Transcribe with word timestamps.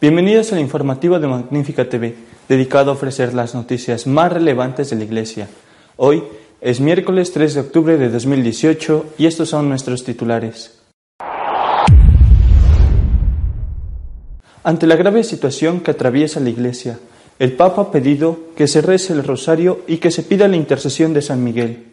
Bienvenidos 0.00 0.50
al 0.54 0.60
informativo 0.60 1.20
de 1.20 1.26
Magnífica 1.26 1.86
TV, 1.86 2.14
dedicado 2.48 2.90
a 2.90 2.94
ofrecer 2.94 3.34
las 3.34 3.54
noticias 3.54 4.06
más 4.06 4.32
relevantes 4.32 4.88
de 4.88 4.96
la 4.96 5.04
Iglesia. 5.04 5.46
Hoy 5.98 6.24
es 6.62 6.80
miércoles 6.80 7.34
3 7.34 7.52
de 7.52 7.60
octubre 7.60 7.98
de 7.98 8.08
2018 8.08 9.16
y 9.18 9.26
estos 9.26 9.50
son 9.50 9.68
nuestros 9.68 10.02
titulares. 10.02 10.80
Ante 14.64 14.86
la 14.86 14.96
grave 14.96 15.22
situación 15.22 15.80
que 15.80 15.90
atraviesa 15.90 16.40
la 16.40 16.48
Iglesia, 16.48 16.98
el 17.38 17.52
Papa 17.52 17.82
ha 17.82 17.90
pedido 17.90 18.38
que 18.56 18.68
se 18.68 18.80
rece 18.80 19.12
el 19.12 19.22
rosario 19.22 19.80
y 19.86 19.98
que 19.98 20.10
se 20.10 20.22
pida 20.22 20.48
la 20.48 20.56
intercesión 20.56 21.12
de 21.12 21.20
San 21.20 21.44
Miguel. 21.44 21.92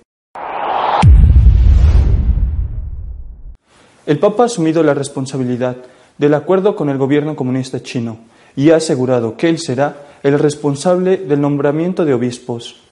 El 4.06 4.18
Papa 4.18 4.44
ha 4.44 4.46
asumido 4.46 4.82
la 4.82 4.94
responsabilidad 4.94 5.76
del 6.18 6.34
acuerdo 6.34 6.76
con 6.76 6.90
el 6.90 6.98
gobierno 6.98 7.36
comunista 7.36 7.82
chino 7.82 8.18
y 8.56 8.72
ha 8.72 8.78
asegurado 8.78 9.38
que 9.38 9.50
él 9.50 9.60
será 9.60 9.98
el 10.24 10.40
responsable 10.40 11.18
del 11.18 11.42
nombramiento 11.42 12.06
de 12.06 12.14
obispos. 12.14 12.84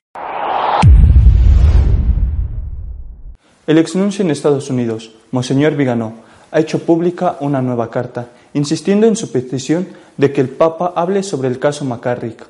El 3.68 3.80
exnuncio 3.80 4.24
en 4.24 4.30
Estados 4.30 4.70
Unidos, 4.70 5.16
Monseñor 5.32 5.76
Viganó, 5.76 6.14
ha 6.52 6.60
hecho 6.60 6.86
pública 6.86 7.38
una 7.40 7.62
nueva 7.64 7.90
carta, 7.90 8.30
insistiendo 8.54 9.08
en 9.08 9.16
su 9.16 9.32
petición 9.32 9.88
de 10.18 10.32
que 10.32 10.42
el 10.42 10.50
Papa 10.50 10.94
hable 10.96 11.24
sobre 11.24 11.48
el 11.48 11.58
caso 11.58 11.84
McCarrick. 11.84 12.46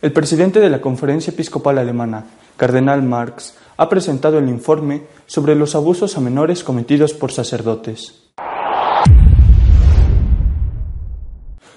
El 0.00 0.12
presidente 0.12 0.58
de 0.58 0.70
la 0.70 0.80
Conferencia 0.80 1.32
Episcopal 1.32 1.76
Alemana, 1.76 2.24
Cardenal 2.56 3.02
Marx, 3.02 3.56
ha 3.78 3.88
presentado 3.88 4.38
el 4.38 4.48
informe 4.48 5.04
sobre 5.26 5.54
los 5.54 5.74
abusos 5.76 6.16
a 6.16 6.20
menores 6.20 6.64
cometidos 6.64 7.14
por 7.14 7.30
sacerdotes. 7.30 8.24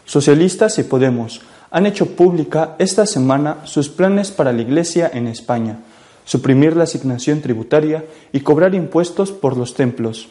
Socialistas 0.03 0.77
y 0.79 0.83
Podemos 0.83 1.41
han 1.69 1.85
hecho 1.85 2.07
pública 2.07 2.75
esta 2.79 3.05
semana 3.05 3.59
sus 3.66 3.88
planes 3.88 4.31
para 4.31 4.52
la 4.52 4.61
Iglesia 4.61 5.09
en 5.13 5.27
España, 5.27 5.79
suprimir 6.25 6.75
la 6.75 6.83
asignación 6.83 7.39
tributaria 7.39 8.03
y 8.33 8.41
cobrar 8.41 8.73
impuestos 8.75 9.31
por 9.31 9.55
los 9.55 9.75
templos. 9.75 10.27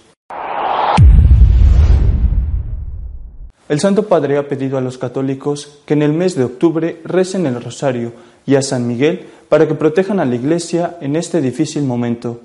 El 3.68 3.78
Santo 3.78 4.08
Padre 4.08 4.36
ha 4.36 4.48
pedido 4.48 4.76
a 4.76 4.80
los 4.80 4.98
católicos 4.98 5.78
que 5.86 5.94
en 5.94 6.02
el 6.02 6.12
mes 6.12 6.34
de 6.34 6.42
octubre 6.42 7.00
recen 7.04 7.46
el 7.46 7.62
rosario 7.62 8.12
y 8.50 8.56
a 8.56 8.62
San 8.62 8.88
Miguel 8.88 9.26
para 9.48 9.68
que 9.68 9.76
protejan 9.76 10.18
a 10.18 10.24
la 10.24 10.34
Iglesia 10.34 10.96
en 11.00 11.14
este 11.14 11.40
difícil 11.40 11.84
momento. 11.84 12.40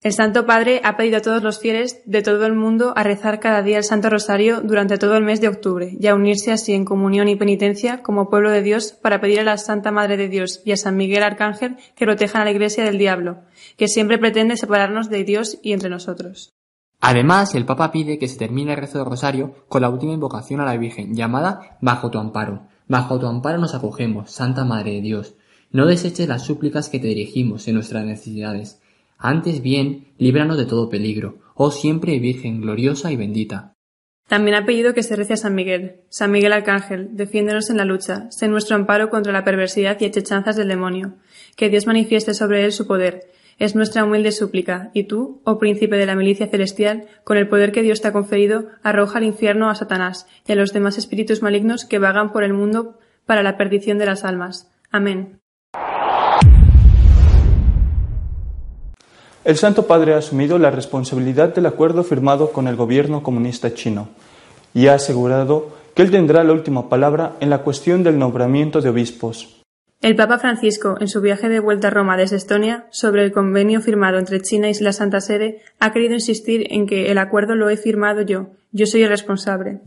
El 0.00 0.12
Santo 0.12 0.46
Padre 0.46 0.80
ha 0.84 0.96
pedido 0.96 1.18
a 1.18 1.22
todos 1.22 1.42
los 1.42 1.58
fieles 1.58 2.02
de 2.06 2.22
todo 2.22 2.46
el 2.46 2.54
mundo 2.54 2.94
a 2.96 3.02
rezar 3.02 3.40
cada 3.40 3.60
día 3.60 3.76
el 3.76 3.84
Santo 3.84 4.08
Rosario 4.08 4.60
durante 4.60 4.96
todo 4.96 5.16
el 5.16 5.24
mes 5.24 5.40
de 5.40 5.48
octubre 5.48 5.96
y 5.98 6.06
a 6.06 6.14
unirse 6.14 6.52
así 6.52 6.72
en 6.72 6.84
comunión 6.84 7.28
y 7.28 7.34
penitencia 7.34 8.00
como 8.00 8.30
pueblo 8.30 8.52
de 8.52 8.62
Dios 8.62 8.92
para 8.92 9.20
pedir 9.20 9.40
a 9.40 9.44
la 9.44 9.58
Santa 9.58 9.90
Madre 9.90 10.16
de 10.16 10.28
Dios 10.28 10.62
y 10.64 10.70
a 10.70 10.76
San 10.76 10.96
Miguel 10.96 11.24
Arcángel 11.24 11.76
que 11.96 12.06
protejan 12.06 12.42
a 12.42 12.44
la 12.44 12.52
Iglesia 12.52 12.84
del 12.84 12.96
diablo, 12.96 13.40
que 13.76 13.88
siempre 13.88 14.18
pretende 14.18 14.56
separarnos 14.56 15.10
de 15.10 15.24
Dios 15.24 15.58
y 15.64 15.72
entre 15.72 15.90
nosotros. 15.90 16.54
Además, 17.00 17.56
el 17.56 17.66
Papa 17.66 17.90
pide 17.90 18.18
que 18.18 18.28
se 18.28 18.38
termine 18.38 18.72
el 18.72 18.78
rezo 18.78 18.98
del 18.98 19.08
Rosario 19.08 19.66
con 19.68 19.82
la 19.82 19.90
última 19.90 20.12
invocación 20.12 20.60
a 20.60 20.64
la 20.64 20.76
Virgen, 20.76 21.16
llamada 21.16 21.76
Bajo 21.80 22.10
tu 22.10 22.18
amparo. 22.18 22.68
Bajo 22.86 23.18
tu 23.18 23.26
amparo 23.26 23.58
nos 23.58 23.74
acogemos, 23.74 24.30
Santa 24.30 24.64
Madre 24.64 24.92
de 24.92 25.00
Dios. 25.00 25.34
No 25.72 25.86
deseches 25.86 26.28
las 26.28 26.44
súplicas 26.44 26.88
que 26.88 26.98
te 26.98 27.08
dirigimos 27.08 27.68
en 27.68 27.74
nuestras 27.74 28.04
necesidades. 28.04 28.80
Antes 29.18 29.62
bien, 29.62 30.08
líbranos 30.18 30.56
de 30.56 30.66
todo 30.66 30.88
peligro, 30.88 31.38
oh 31.54 31.70
siempre 31.70 32.18
Virgen 32.18 32.60
gloriosa 32.60 33.12
y 33.12 33.16
bendita. 33.16 33.74
También 34.26 34.56
ha 34.56 34.64
pedido 34.64 34.94
que 34.94 35.02
se 35.02 35.16
rece 35.16 35.34
a 35.34 35.36
San 35.36 35.54
Miguel. 35.54 36.02
San 36.08 36.30
Miguel 36.30 36.52
Arcángel, 36.52 37.16
defiéndonos 37.16 37.68
en 37.68 37.76
la 37.76 37.84
lucha, 37.84 38.30
sé 38.30 38.48
nuestro 38.48 38.76
amparo 38.76 39.10
contra 39.10 39.32
la 39.32 39.44
perversidad 39.44 39.96
y 40.00 40.04
hechechanzas 40.04 40.56
del 40.56 40.68
demonio. 40.68 41.14
Que 41.56 41.68
Dios 41.68 41.86
manifieste 41.86 42.32
sobre 42.32 42.64
él 42.64 42.72
su 42.72 42.86
poder. 42.86 43.30
Es 43.58 43.74
nuestra 43.74 44.04
humilde 44.04 44.32
súplica, 44.32 44.90
y 44.94 45.04
tú, 45.04 45.40
oh 45.44 45.58
príncipe 45.58 45.96
de 45.96 46.06
la 46.06 46.14
milicia 46.14 46.46
celestial, 46.46 47.06
con 47.24 47.38
el 47.38 47.48
poder 47.48 47.72
que 47.72 47.82
Dios 47.82 48.00
te 48.00 48.08
ha 48.08 48.12
conferido, 48.12 48.68
arroja 48.82 49.18
al 49.18 49.24
infierno 49.24 49.68
a 49.68 49.74
Satanás 49.74 50.26
y 50.46 50.52
a 50.52 50.54
los 50.56 50.72
demás 50.72 50.96
espíritus 50.96 51.42
malignos 51.42 51.84
que 51.84 51.98
vagan 51.98 52.32
por 52.32 52.44
el 52.44 52.54
mundo 52.54 52.98
para 53.26 53.42
la 53.42 53.56
perdición 53.56 53.98
de 53.98 54.06
las 54.06 54.24
almas. 54.24 54.70
Amén. 54.92 55.39
El 59.50 59.56
Santo 59.56 59.88
Padre 59.88 60.14
ha 60.14 60.18
asumido 60.18 60.60
la 60.60 60.70
responsabilidad 60.70 61.52
del 61.52 61.66
acuerdo 61.66 62.04
firmado 62.04 62.52
con 62.52 62.68
el 62.68 62.76
gobierno 62.76 63.24
comunista 63.24 63.74
chino 63.74 64.10
y 64.74 64.86
ha 64.86 64.94
asegurado 64.94 65.70
que 65.96 66.02
él 66.02 66.12
tendrá 66.12 66.44
la 66.44 66.52
última 66.52 66.88
palabra 66.88 67.34
en 67.40 67.50
la 67.50 67.64
cuestión 67.64 68.04
del 68.04 68.16
nombramiento 68.16 68.80
de 68.80 68.90
obispos. 68.90 69.60
El 70.00 70.14
Papa 70.14 70.38
Francisco, 70.38 70.98
en 71.00 71.08
su 71.08 71.20
viaje 71.20 71.48
de 71.48 71.58
vuelta 71.58 71.88
a 71.88 71.90
Roma 71.90 72.16
desde 72.16 72.36
Estonia, 72.36 72.86
sobre 72.92 73.24
el 73.24 73.32
convenio 73.32 73.80
firmado 73.80 74.20
entre 74.20 74.40
China 74.40 74.70
y 74.70 74.74
la 74.74 74.92
Santa 74.92 75.20
Sede, 75.20 75.62
ha 75.80 75.92
querido 75.92 76.14
insistir 76.14 76.68
en 76.70 76.86
que 76.86 77.10
el 77.10 77.18
acuerdo 77.18 77.56
lo 77.56 77.70
he 77.70 77.76
firmado 77.76 78.22
yo, 78.22 78.50
yo 78.70 78.86
soy 78.86 79.02
el 79.02 79.08
responsable. 79.08 79.80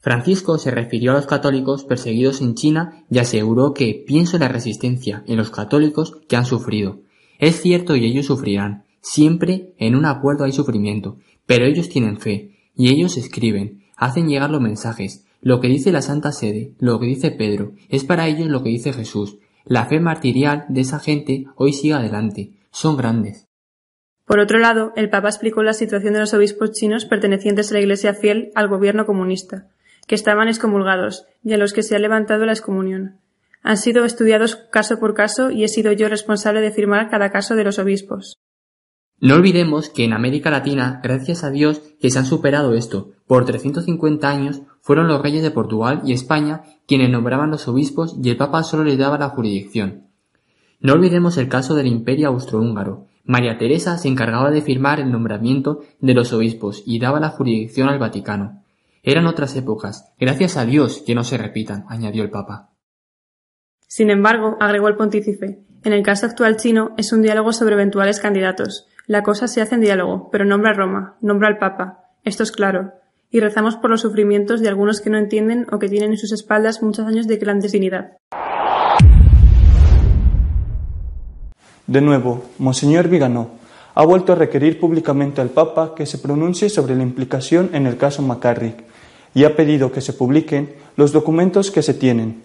Francisco 0.00 0.56
se 0.56 0.70
refirió 0.70 1.10
a 1.10 1.16
los 1.16 1.26
católicos 1.26 1.84
perseguidos 1.84 2.40
en 2.40 2.54
China 2.54 3.04
y 3.10 3.18
aseguró 3.18 3.74
que 3.74 4.02
pienso 4.06 4.36
en 4.36 4.42
la 4.44 4.48
resistencia 4.48 5.22
en 5.26 5.36
los 5.36 5.50
católicos 5.50 6.16
que 6.30 6.36
han 6.36 6.46
sufrido, 6.46 7.00
es 7.38 7.60
cierto 7.60 7.94
y 7.94 8.06
ellos 8.06 8.24
sufrirán. 8.24 8.85
Siempre 9.08 9.72
en 9.78 9.94
un 9.94 10.04
acuerdo 10.04 10.42
hay 10.42 10.50
sufrimiento, 10.50 11.18
pero 11.46 11.64
ellos 11.64 11.88
tienen 11.88 12.18
fe, 12.18 12.56
y 12.74 12.88
ellos 12.88 13.16
escriben, 13.16 13.84
hacen 13.96 14.26
llegar 14.26 14.50
los 14.50 14.60
mensajes. 14.60 15.24
Lo 15.40 15.60
que 15.60 15.68
dice 15.68 15.92
la 15.92 16.02
Santa 16.02 16.32
Sede, 16.32 16.74
lo 16.80 16.98
que 16.98 17.06
dice 17.06 17.30
Pedro, 17.30 17.74
es 17.88 18.02
para 18.02 18.26
ellos 18.26 18.48
lo 18.48 18.64
que 18.64 18.70
dice 18.70 18.92
Jesús. 18.92 19.38
La 19.64 19.86
fe 19.86 20.00
martirial 20.00 20.64
de 20.68 20.80
esa 20.80 20.98
gente 20.98 21.44
hoy 21.54 21.72
sigue 21.72 21.94
adelante. 21.94 22.54
Son 22.72 22.96
grandes. 22.96 23.46
Por 24.24 24.40
otro 24.40 24.58
lado, 24.58 24.92
el 24.96 25.08
Papa 25.08 25.28
explicó 25.28 25.62
la 25.62 25.72
situación 25.72 26.14
de 26.14 26.20
los 26.20 26.34
obispos 26.34 26.72
chinos 26.72 27.04
pertenecientes 27.04 27.70
a 27.70 27.74
la 27.74 27.80
Iglesia 27.82 28.12
fiel 28.12 28.50
al 28.56 28.66
gobierno 28.66 29.06
comunista, 29.06 29.68
que 30.08 30.16
estaban 30.16 30.48
excomulgados 30.48 31.26
y 31.44 31.52
a 31.52 31.58
los 31.58 31.72
que 31.72 31.84
se 31.84 31.94
ha 31.94 32.00
levantado 32.00 32.44
la 32.44 32.52
excomunión. 32.52 33.20
Han 33.62 33.76
sido 33.76 34.04
estudiados 34.04 34.56
caso 34.56 34.98
por 34.98 35.14
caso 35.14 35.52
y 35.52 35.62
he 35.62 35.68
sido 35.68 35.92
yo 35.92 36.08
responsable 36.08 36.60
de 36.60 36.72
firmar 36.72 37.08
cada 37.08 37.30
caso 37.30 37.54
de 37.54 37.62
los 37.62 37.78
obispos. 37.78 38.36
No 39.18 39.34
olvidemos 39.34 39.88
que 39.88 40.04
en 40.04 40.12
América 40.12 40.50
Latina, 40.50 41.00
gracias 41.02 41.42
a 41.42 41.50
Dios, 41.50 41.80
que 42.00 42.10
se 42.10 42.18
han 42.18 42.26
superado 42.26 42.74
esto. 42.74 43.12
Por 43.26 43.46
350 43.46 44.28
años 44.28 44.62
fueron 44.82 45.08
los 45.08 45.22
reyes 45.22 45.42
de 45.42 45.50
Portugal 45.50 46.02
y 46.04 46.12
España 46.12 46.64
quienes 46.86 47.10
nombraban 47.10 47.50
los 47.50 47.66
obispos 47.66 48.16
y 48.22 48.28
el 48.28 48.36
Papa 48.36 48.62
solo 48.62 48.84
les 48.84 48.98
daba 48.98 49.18
la 49.18 49.30
jurisdicción. 49.30 50.08
No 50.80 50.92
olvidemos 50.92 51.38
el 51.38 51.48
caso 51.48 51.74
del 51.74 51.86
Imperio 51.86 52.28
Austrohúngaro. 52.28 53.06
María 53.24 53.56
Teresa 53.58 53.96
se 53.96 54.08
encargaba 54.08 54.50
de 54.50 54.62
firmar 54.62 55.00
el 55.00 55.10
nombramiento 55.10 55.80
de 56.00 56.14
los 56.14 56.32
obispos 56.32 56.82
y 56.86 56.98
daba 56.98 57.18
la 57.18 57.30
jurisdicción 57.30 57.88
al 57.88 57.98
Vaticano. 57.98 58.62
Eran 59.02 59.26
otras 59.26 59.56
épocas. 59.56 60.12
Gracias 60.20 60.56
a 60.56 60.66
Dios 60.66 61.02
que 61.04 61.14
no 61.14 61.24
se 61.24 61.38
repitan, 61.38 61.86
añadió 61.88 62.22
el 62.22 62.30
Papa. 62.30 62.70
Sin 63.88 64.10
embargo, 64.10 64.56
agregó 64.60 64.88
el 64.88 64.96
pontífice, 64.96 65.64
en 65.84 65.92
el 65.92 66.02
caso 66.02 66.26
actual 66.26 66.56
chino 66.56 66.90
es 66.96 67.12
un 67.12 67.22
diálogo 67.22 67.52
sobre 67.52 67.74
eventuales 67.74 68.20
candidatos. 68.20 68.88
La 69.08 69.22
cosa 69.22 69.46
se 69.46 69.62
hace 69.62 69.76
en 69.76 69.82
diálogo, 69.82 70.30
pero 70.32 70.44
nombra 70.44 70.70
a 70.70 70.74
Roma, 70.74 71.14
nombra 71.20 71.46
al 71.46 71.58
Papa. 71.58 72.10
Esto 72.24 72.42
es 72.42 72.50
claro. 72.50 72.90
Y 73.30 73.38
rezamos 73.38 73.76
por 73.76 73.88
los 73.88 74.00
sufrimientos 74.00 74.60
de 74.60 74.68
algunos 74.68 75.00
que 75.00 75.10
no 75.10 75.16
entienden 75.16 75.64
o 75.70 75.78
que 75.78 75.88
tienen 75.88 76.10
en 76.10 76.18
sus 76.18 76.32
espaldas 76.32 76.82
muchos 76.82 77.06
años 77.06 77.28
de 77.28 77.38
clandestinidad. 77.38 78.16
De 81.86 82.00
nuevo, 82.00 82.46
Monseñor 82.58 83.06
Viganó 83.06 83.50
ha 83.94 84.04
vuelto 84.04 84.32
a 84.32 84.36
requerir 84.36 84.80
públicamente 84.80 85.40
al 85.40 85.50
Papa 85.50 85.94
que 85.94 86.04
se 86.04 86.18
pronuncie 86.18 86.68
sobre 86.68 86.96
la 86.96 87.04
implicación 87.04 87.70
en 87.74 87.86
el 87.86 87.96
caso 87.98 88.22
McCarrick 88.22 88.82
y 89.34 89.44
ha 89.44 89.54
pedido 89.54 89.92
que 89.92 90.00
se 90.00 90.14
publiquen 90.14 90.74
los 90.96 91.12
documentos 91.12 91.70
que 91.70 91.82
se 91.82 91.94
tienen, 91.94 92.42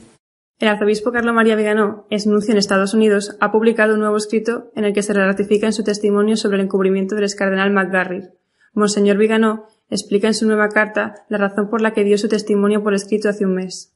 el 0.61 0.67
arzobispo 0.67 1.11
Carlo 1.11 1.33
María 1.33 1.55
Vigano, 1.55 2.05
nuncio 2.27 2.51
en 2.51 2.59
Estados 2.59 2.93
Unidos, 2.93 3.35
ha 3.39 3.51
publicado 3.51 3.95
un 3.95 3.99
nuevo 4.01 4.15
escrito 4.15 4.69
en 4.75 4.85
el 4.85 4.93
que 4.93 5.01
se 5.01 5.13
ratifica 5.13 5.65
en 5.65 5.73
su 5.73 5.83
testimonio 5.83 6.37
sobre 6.37 6.57
el 6.57 6.65
encubrimiento 6.65 7.15
del 7.15 7.27
cardenal 7.35 7.71
McGarry. 7.71 8.29
Monseñor 8.73 9.17
Vigano 9.17 9.65
explica 9.89 10.27
en 10.27 10.35
su 10.35 10.45
nueva 10.45 10.69
carta 10.69 11.15
la 11.29 11.39
razón 11.39 11.67
por 11.67 11.81
la 11.81 11.93
que 11.93 12.03
dio 12.03 12.17
su 12.19 12.29
testimonio 12.29 12.83
por 12.83 12.93
escrito 12.93 13.27
hace 13.27 13.43
un 13.43 13.55
mes. 13.55 13.95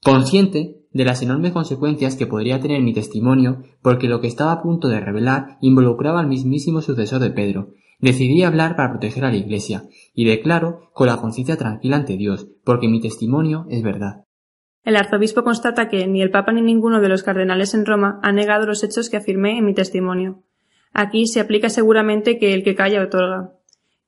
Consciente 0.00 0.86
de 0.92 1.04
las 1.04 1.22
enormes 1.22 1.50
consecuencias 1.50 2.14
que 2.14 2.28
podría 2.28 2.60
tener 2.60 2.82
mi 2.82 2.94
testimonio, 2.94 3.64
porque 3.82 4.06
lo 4.06 4.20
que 4.20 4.28
estaba 4.28 4.52
a 4.52 4.62
punto 4.62 4.86
de 4.86 5.00
revelar 5.00 5.58
involucraba 5.60 6.20
al 6.20 6.28
mismísimo 6.28 6.82
sucesor 6.82 7.20
de 7.20 7.30
Pedro, 7.30 7.72
decidí 7.98 8.44
hablar 8.44 8.76
para 8.76 8.90
proteger 8.90 9.24
a 9.24 9.30
la 9.30 9.36
Iglesia, 9.36 9.82
y 10.14 10.24
declaro 10.24 10.88
con 10.92 11.08
la 11.08 11.16
conciencia 11.16 11.56
tranquila 11.56 11.96
ante 11.96 12.16
Dios, 12.16 12.46
porque 12.62 12.88
mi 12.88 13.00
testimonio 13.00 13.66
es 13.68 13.82
verdad. 13.82 14.25
El 14.86 14.94
arzobispo 14.94 15.42
constata 15.42 15.88
que 15.88 16.06
ni 16.06 16.22
el 16.22 16.30
Papa 16.30 16.52
ni 16.52 16.62
ninguno 16.62 17.00
de 17.00 17.08
los 17.08 17.24
cardenales 17.24 17.74
en 17.74 17.86
Roma 17.86 18.20
han 18.22 18.36
negado 18.36 18.66
los 18.66 18.84
hechos 18.84 19.10
que 19.10 19.16
afirmé 19.16 19.58
en 19.58 19.64
mi 19.64 19.74
testimonio. 19.74 20.44
Aquí 20.92 21.26
se 21.26 21.40
aplica 21.40 21.70
seguramente 21.70 22.38
que 22.38 22.54
el 22.54 22.62
que 22.62 22.76
calla 22.76 23.02
otorga, 23.02 23.50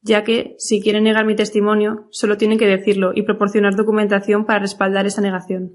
ya 0.03 0.23
que, 0.23 0.55
si 0.59 0.81
quieren 0.81 1.03
negar 1.03 1.27
mi 1.27 1.35
testimonio, 1.35 2.07
solo 2.11 2.37
tienen 2.37 2.59
que 2.59 2.69
decirlo 2.69 3.11
y 3.13 3.23
proporcionar 3.23 3.75
documentación 3.75 4.47
para 4.47 4.61
respaldar 4.61 5.05
esa 5.05 5.21
negación. 5.21 5.75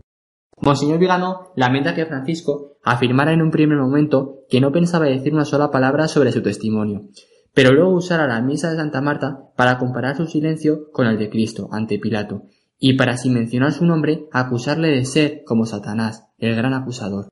Monseñor 0.61 0.99
Vigano 0.99 1.51
lamenta 1.57 1.95
que 1.95 2.05
Francisco 2.05 2.77
afirmara 2.81 3.33
en 3.33 3.41
un 3.41 3.51
primer 3.51 3.77
momento 3.77 4.45
que 4.49 4.61
no 4.61 4.71
pensaba 4.71 5.07
decir 5.07 5.33
una 5.33 5.43
sola 5.43 5.69
palabra 5.69 6.07
sobre 6.07 6.31
su 6.31 6.41
testimonio, 6.41 7.09
pero 7.53 7.73
luego 7.73 7.91
usara 7.91 8.25
la 8.25 8.39
misa 8.41 8.71
de 8.71 8.77
Santa 8.77 9.01
Marta 9.01 9.49
para 9.57 9.77
comparar 9.79 10.15
su 10.15 10.27
silencio 10.27 10.89
con 10.93 11.07
el 11.07 11.17
de 11.17 11.29
Cristo 11.29 11.67
ante 11.73 11.99
Pilato, 11.99 12.43
y 12.85 12.97
para 12.97 13.15
sin 13.15 13.33
mencionar 13.33 13.71
su 13.71 13.85
nombre 13.85 14.25
acusarle 14.33 14.89
de 14.89 15.05
ser 15.05 15.43
como 15.45 15.65
Satanás, 15.65 16.27
el 16.37 16.53
gran 16.53 16.73
acusador. 16.73 17.29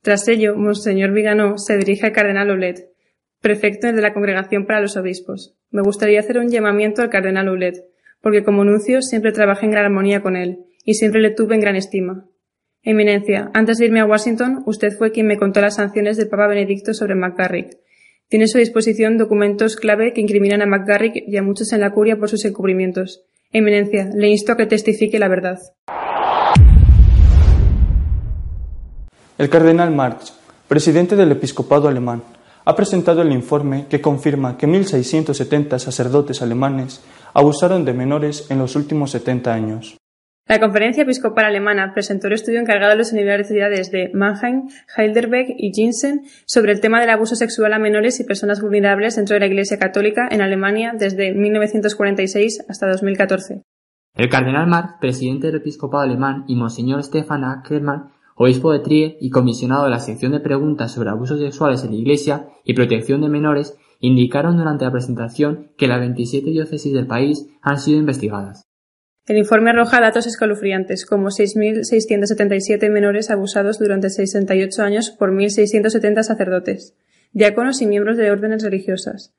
Tras 0.00 0.28
ello, 0.28 0.54
Monseñor 0.54 1.10
Vigano 1.10 1.58
se 1.58 1.76
dirige 1.76 2.06
al 2.06 2.12
cardenal 2.12 2.50
Oulet, 2.50 2.88
prefecto 3.40 3.88
de 3.92 4.00
la 4.00 4.14
Congregación 4.14 4.64
para 4.64 4.80
los 4.80 4.96
Obispos. 4.96 5.56
Me 5.72 5.82
gustaría 5.82 6.20
hacer 6.20 6.38
un 6.38 6.50
llamamiento 6.50 7.02
al 7.02 7.10
cardenal 7.10 7.48
Oulet, 7.48 7.84
porque 8.20 8.44
como 8.44 8.64
nuncio 8.64 9.02
siempre 9.02 9.32
trabajé 9.32 9.66
en 9.66 9.72
gran 9.72 9.86
armonía 9.86 10.22
con 10.22 10.36
él, 10.36 10.66
y 10.84 10.94
siempre 10.94 11.20
le 11.20 11.30
tuve 11.30 11.56
en 11.56 11.62
gran 11.62 11.74
estima. 11.74 12.28
Eminencia, 12.84 13.50
antes 13.54 13.78
de 13.78 13.86
irme 13.86 13.98
a 13.98 14.06
Washington, 14.06 14.62
usted 14.66 14.92
fue 14.96 15.10
quien 15.10 15.26
me 15.26 15.36
contó 15.36 15.60
las 15.60 15.74
sanciones 15.74 16.16
del 16.16 16.28
Papa 16.28 16.46
Benedicto 16.46 16.94
sobre 16.94 17.16
McGarrick. 17.16 17.76
Tiene 18.28 18.44
a 18.44 18.48
su 18.48 18.58
disposición 18.58 19.18
documentos 19.18 19.74
clave 19.74 20.12
que 20.12 20.20
incriminan 20.20 20.62
a 20.62 20.66
McGarrick 20.66 21.24
y 21.26 21.36
a 21.38 21.42
muchos 21.42 21.72
en 21.72 21.80
la 21.80 21.90
curia 21.90 22.18
por 22.18 22.28
sus 22.28 22.44
encubrimientos. 22.44 23.26
Eminencia, 23.54 24.08
le 24.14 24.28
insto 24.30 24.52
a 24.52 24.56
que 24.56 24.64
testifique 24.64 25.18
la 25.18 25.28
verdad. 25.28 25.58
El 29.36 29.50
cardenal 29.50 29.90
Marx, 29.94 30.32
presidente 30.68 31.16
del 31.16 31.32
episcopado 31.32 31.86
alemán, 31.86 32.22
ha 32.64 32.74
presentado 32.74 33.20
el 33.20 33.32
informe 33.32 33.86
que 33.90 34.00
confirma 34.00 34.56
que 34.56 34.66
1.670 34.66 35.78
sacerdotes 35.78 36.40
alemanes 36.40 37.02
abusaron 37.34 37.84
de 37.84 37.92
menores 37.92 38.50
en 38.50 38.58
los 38.58 38.74
últimos 38.74 39.10
70 39.10 39.52
años. 39.52 40.01
La 40.48 40.60
Conferencia 40.60 41.04
Episcopal 41.04 41.44
Alemana 41.44 41.92
presentó 41.94 42.26
el 42.26 42.34
estudio 42.34 42.60
encargado 42.60 42.92
a 42.92 42.96
las 42.96 43.12
universidades 43.12 43.90
de 43.90 44.10
Mannheim, 44.12 44.68
Heidelberg 44.96 45.46
y 45.56 45.72
Gießen 45.72 46.22
sobre 46.46 46.72
el 46.72 46.80
tema 46.80 47.00
del 47.00 47.10
abuso 47.10 47.36
sexual 47.36 47.72
a 47.72 47.78
menores 47.78 48.20
y 48.20 48.24
personas 48.24 48.60
vulnerables 48.60 49.16
dentro 49.16 49.34
de 49.34 49.40
la 49.40 49.46
Iglesia 49.46 49.78
Católica 49.78 50.28
en 50.30 50.42
Alemania 50.42 50.92
desde 50.98 51.32
1946 51.32 52.66
hasta 52.68 52.88
2014. 52.88 53.62
El 54.14 54.28
cardenal 54.28 54.66
Marx, 54.66 54.94
presidente 55.00 55.46
del 55.46 55.56
episcopado 55.56 56.02
alemán, 56.02 56.44
y 56.48 56.56
Monseñor 56.56 57.02
Stefan 57.02 57.44
Ackermann 57.44 58.10
obispo 58.34 58.72
de 58.72 58.80
Trier 58.80 59.16
y 59.20 59.30
comisionado 59.30 59.84
de 59.84 59.90
la 59.90 59.98
sección 59.98 60.32
de 60.32 60.40
preguntas 60.40 60.92
sobre 60.92 61.10
abusos 61.10 61.38
sexuales 61.38 61.84
en 61.84 61.90
la 61.90 61.96
Iglesia 61.96 62.48
y 62.64 62.74
protección 62.74 63.20
de 63.20 63.28
menores, 63.28 63.78
indicaron 64.00 64.56
durante 64.56 64.84
la 64.84 64.90
presentación 64.90 65.70
que 65.76 65.86
las 65.86 66.00
27 66.00 66.50
diócesis 66.50 66.92
del 66.92 67.06
país 67.06 67.46
han 67.62 67.78
sido 67.78 67.98
investigadas. 67.98 68.64
El 69.26 69.38
informe 69.38 69.70
arroja 69.70 70.00
datos 70.00 70.26
escalofriantes, 70.26 71.06
como 71.06 71.28
6.677 71.28 72.90
menores 72.90 73.30
abusados 73.30 73.78
durante 73.78 74.10
68 74.10 74.82
años 74.82 75.10
por 75.10 75.32
1.670 75.32 76.22
sacerdotes, 76.22 76.94
diáconos 77.32 77.80
y 77.82 77.86
miembros 77.86 78.16
de 78.16 78.30
órdenes 78.30 78.62
religiosas. 78.62 79.34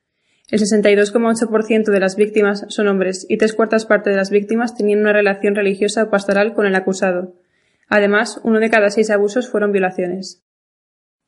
El 0.50 0.60
62,8% 0.60 1.90
de 1.90 2.00
las 2.00 2.16
víctimas 2.16 2.64
son 2.68 2.88
hombres 2.88 3.26
y 3.28 3.38
tres 3.38 3.52
cuartas 3.52 3.86
partes 3.86 4.12
de 4.12 4.18
las 4.18 4.30
víctimas 4.30 4.76
tenían 4.76 5.00
una 5.00 5.12
relación 5.12 5.54
religiosa 5.54 6.04
o 6.04 6.10
pastoral 6.10 6.54
con 6.54 6.66
el 6.66 6.74
acusado, 6.74 7.34
Además, 7.88 8.40
uno 8.42 8.60
de 8.60 8.70
cada 8.70 8.90
seis 8.90 9.10
abusos 9.10 9.48
fueron 9.48 9.72
violaciones. 9.72 10.42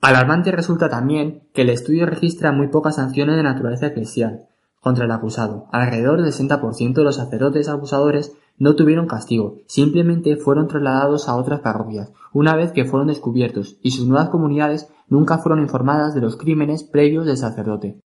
Alarmante 0.00 0.52
resulta 0.52 0.88
también 0.88 1.48
que 1.54 1.62
el 1.62 1.70
estudio 1.70 2.06
registra 2.06 2.52
muy 2.52 2.68
pocas 2.68 2.96
sanciones 2.96 3.36
de 3.36 3.42
naturaleza 3.42 3.88
eclesial 3.88 4.46
contra 4.80 5.04
el 5.04 5.10
acusado. 5.10 5.66
Alrededor 5.72 6.22
del 6.22 6.32
60% 6.32 6.94
de 6.94 7.04
los 7.04 7.16
sacerdotes 7.16 7.68
abusadores 7.68 8.32
no 8.58 8.76
tuvieron 8.76 9.06
castigo, 9.06 9.58
simplemente 9.66 10.36
fueron 10.36 10.68
trasladados 10.68 11.28
a 11.28 11.36
otras 11.36 11.60
parroquias, 11.60 12.12
una 12.32 12.56
vez 12.56 12.72
que 12.72 12.84
fueron 12.84 13.08
descubiertos, 13.08 13.78
y 13.82 13.90
sus 13.90 14.06
nuevas 14.06 14.28
comunidades 14.28 14.88
nunca 15.08 15.38
fueron 15.38 15.62
informadas 15.62 16.14
de 16.14 16.20
los 16.20 16.36
crímenes 16.36 16.84
previos 16.84 17.26
del 17.26 17.36
sacerdote. 17.36 18.00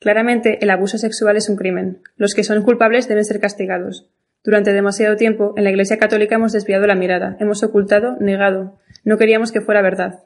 Claramente, 0.00 0.58
el 0.62 0.70
abuso 0.70 0.98
sexual 0.98 1.36
es 1.36 1.48
un 1.48 1.56
crimen. 1.56 2.02
Los 2.16 2.34
que 2.34 2.44
son 2.44 2.62
culpables 2.62 3.08
deben 3.08 3.24
ser 3.24 3.40
castigados. 3.40 4.10
Durante 4.44 4.74
demasiado 4.74 5.16
tiempo, 5.16 5.54
en 5.56 5.64
la 5.64 5.70
Iglesia 5.70 5.98
Católica 5.98 6.34
hemos 6.34 6.52
desviado 6.52 6.86
la 6.86 6.94
mirada, 6.94 7.36
hemos 7.40 7.62
ocultado, 7.62 8.16
negado. 8.20 8.78
No 9.04 9.16
queríamos 9.16 9.52
que 9.52 9.62
fuera 9.62 9.80
verdad. 9.80 10.24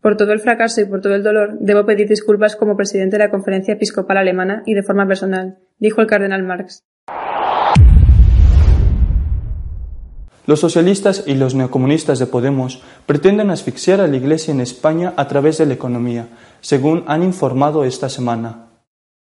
Por 0.00 0.16
todo 0.16 0.32
el 0.32 0.38
fracaso 0.38 0.80
y 0.80 0.84
por 0.84 1.00
todo 1.00 1.16
el 1.16 1.24
dolor, 1.24 1.58
debo 1.58 1.84
pedir 1.84 2.08
disculpas 2.08 2.54
como 2.54 2.76
presidente 2.76 3.18
de 3.18 3.24
la 3.24 3.30
Conferencia 3.30 3.74
Episcopal 3.74 4.16
Alemana 4.16 4.62
y 4.64 4.74
de 4.74 4.84
forma 4.84 5.08
personal, 5.08 5.58
dijo 5.78 6.00
el 6.00 6.06
cardenal 6.06 6.44
Marx. 6.44 6.84
Los 10.48 10.60
socialistas 10.60 11.24
y 11.26 11.34
los 11.34 11.54
neocomunistas 11.54 12.18
de 12.18 12.24
Podemos 12.24 12.82
pretenden 13.04 13.50
asfixiar 13.50 14.00
a 14.00 14.06
la 14.06 14.16
Iglesia 14.16 14.50
en 14.50 14.62
España 14.62 15.12
a 15.18 15.28
través 15.28 15.58
de 15.58 15.66
la 15.66 15.74
economía, 15.74 16.30
según 16.62 17.04
han 17.06 17.22
informado 17.22 17.84
esta 17.84 18.08
semana. 18.08 18.70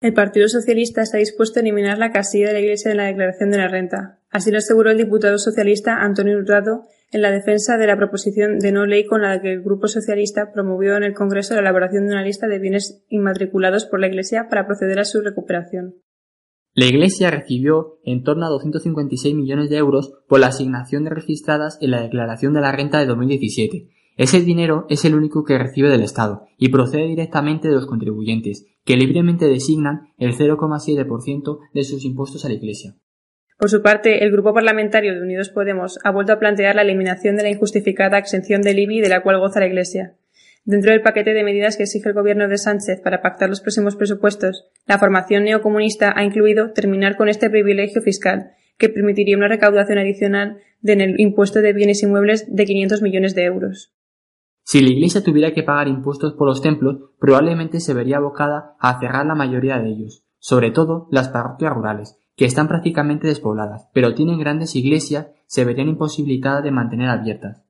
El 0.02 0.16
Partido 0.16 0.50
Socialista 0.50 1.04
está 1.04 1.20
dispuesto 1.20 1.60
a 1.60 1.62
eliminar 1.62 2.00
la 2.00 2.12
casilla 2.12 2.48
de 2.48 2.54
la 2.54 2.60
Iglesia 2.62 2.90
en 2.90 2.98
la 2.98 3.04
declaración 3.04 3.52
de 3.52 3.60
la 3.60 3.68
renta. 3.68 4.18
Así 4.32 4.50
lo 4.50 4.58
aseguró 4.58 4.90
el 4.90 4.98
diputado 4.98 5.38
socialista 5.38 6.02
Antonio 6.02 6.40
Hurtado 6.40 6.88
en 7.12 7.22
la 7.22 7.30
defensa 7.30 7.78
de 7.78 7.86
la 7.86 7.98
proposición 7.98 8.58
de 8.58 8.72
no 8.72 8.88
ley 8.88 9.06
con 9.06 9.22
la 9.22 9.40
que 9.44 9.54
el 9.54 9.62
Grupo 9.62 9.88
Socialista 9.88 10.52
promovió 10.52 10.98
en 10.98 11.04
el 11.04 11.14
Congreso 11.14 11.54
la 11.54 11.60
elaboración 11.60 12.08
de 12.08 12.14
una 12.14 12.24
lista 12.24 12.48
de 12.48 12.58
bienes 12.58 13.04
inmatriculados 13.10 13.86
por 13.86 14.00
la 14.00 14.08
Iglesia 14.08 14.48
para 14.50 14.66
proceder 14.66 14.98
a 14.98 15.06
su 15.06 15.22
recuperación. 15.22 15.98
La 16.74 16.86
Iglesia 16.86 17.32
recibió 17.32 18.00
en 18.04 18.24
torno 18.24 18.46
a 18.46 18.50
256 18.50 19.36
millones 19.36 19.70
de 19.70 19.78
euros 19.78 20.14
por 20.28 20.40
la 20.40 20.48
asignación 20.48 21.04
de 21.04 21.10
registradas 21.10 21.78
en 21.82 21.92
la 21.92 22.02
declaración 22.02 22.54
de 22.54 22.62
la 22.62 22.72
renta 22.72 23.00
de 23.00 23.06
2017 23.06 23.90
ese 24.18 24.42
dinero 24.42 24.86
es 24.90 25.06
el 25.06 25.16
único 25.16 25.44
que 25.44 25.58
recibe 25.58 25.90
del 25.90 26.04
Estado 26.04 26.48
y 26.58 26.70
procede 26.70 27.08
directamente 27.08 27.70
de 27.70 27.74
los 27.76 27.88
contribuyentes, 27.88 28.68
que 28.86 28.98
libremente 28.98 29.48
designan 29.48 30.10
el 30.18 30.34
0,7% 30.34 31.60
de 31.74 31.84
sus 31.84 32.04
impuestos 32.04 32.44
a 32.46 32.50
la 32.50 32.56
Iglesia. 32.56 32.94
Por 33.58 33.70
su 33.70 33.82
parte, 33.82 34.24
el 34.24 34.32
Grupo 34.32 34.54
Parlamentario 34.54 35.14
de 35.14 35.22
Unidos 35.22 35.50
Podemos 35.50 35.98
ha 36.04 36.12
vuelto 36.12 36.34
a 36.34 36.40
plantear 36.40 36.76
la 36.76 36.82
eliminación 36.82 37.36
de 37.36 37.44
la 37.44 37.50
injustificada 37.50 38.18
exención 38.18 38.62
del 38.62 38.80
IBI 38.80 39.02
de 39.02 39.10
la 39.10 39.24
cual 39.24 39.40
goza 39.40 39.60
la 39.60 39.68
Iglesia. 39.68 40.18
Dentro 40.64 40.92
del 40.92 41.02
paquete 41.02 41.34
de 41.34 41.44
medidas 41.44 41.76
que 41.76 41.84
exige 41.84 42.10
el 42.10 42.16
gobierno 42.16 42.48
de 42.48 42.58
Sánchez 42.58 43.02
para 43.04 43.22
pactar 43.22 43.50
los 43.50 43.62
próximos 43.62 43.96
presupuestos, 43.96 44.68
la 44.86 45.00
formación 45.00 45.46
neocomunista 45.46 46.14
ha 46.16 46.24
incluido 46.24 46.72
terminar 46.72 47.18
con 47.18 47.30
este 47.30 47.50
privilegio 47.50 48.02
fiscal, 48.02 48.52
que 48.78 48.90
permitiría 48.90 49.38
una 49.38 49.48
recaudación 49.48 49.98
adicional 49.98 50.60
del 50.82 51.20
impuesto 51.20 51.62
de 51.62 51.74
bienes 51.74 52.04
inmuebles 52.04 52.46
de 52.48 52.66
500 52.66 53.02
millones 53.02 53.34
de 53.34 53.46
euros. 53.46 53.94
Si 54.64 54.82
la 54.82 54.92
Iglesia 54.92 55.24
tuviera 55.24 55.54
que 55.54 55.64
pagar 55.64 55.88
impuestos 55.88 56.34
por 56.34 56.48
los 56.48 56.62
templos, 56.62 57.10
probablemente 57.20 57.80
se 57.80 57.96
vería 57.96 58.18
abocada 58.18 58.76
a 58.80 59.00
cerrar 59.00 59.26
la 59.26 59.36
mayoría 59.36 59.80
de 59.80 59.90
ellos, 59.90 60.24
sobre 60.38 60.70
todo 60.70 61.08
las 61.12 61.30
parroquias 61.30 61.74
rurales, 61.74 62.18
que 62.36 62.46
están 62.46 62.68
prácticamente 62.68 63.28
despobladas, 63.28 63.90
pero 63.94 64.14
tienen 64.14 64.40
grandes 64.40 64.76
iglesias, 64.76 65.28
se 65.48 65.66
verían 65.66 65.90
imposibilitadas 65.90 66.64
de 66.64 66.72
mantener 66.72 67.10
abiertas. 67.10 67.64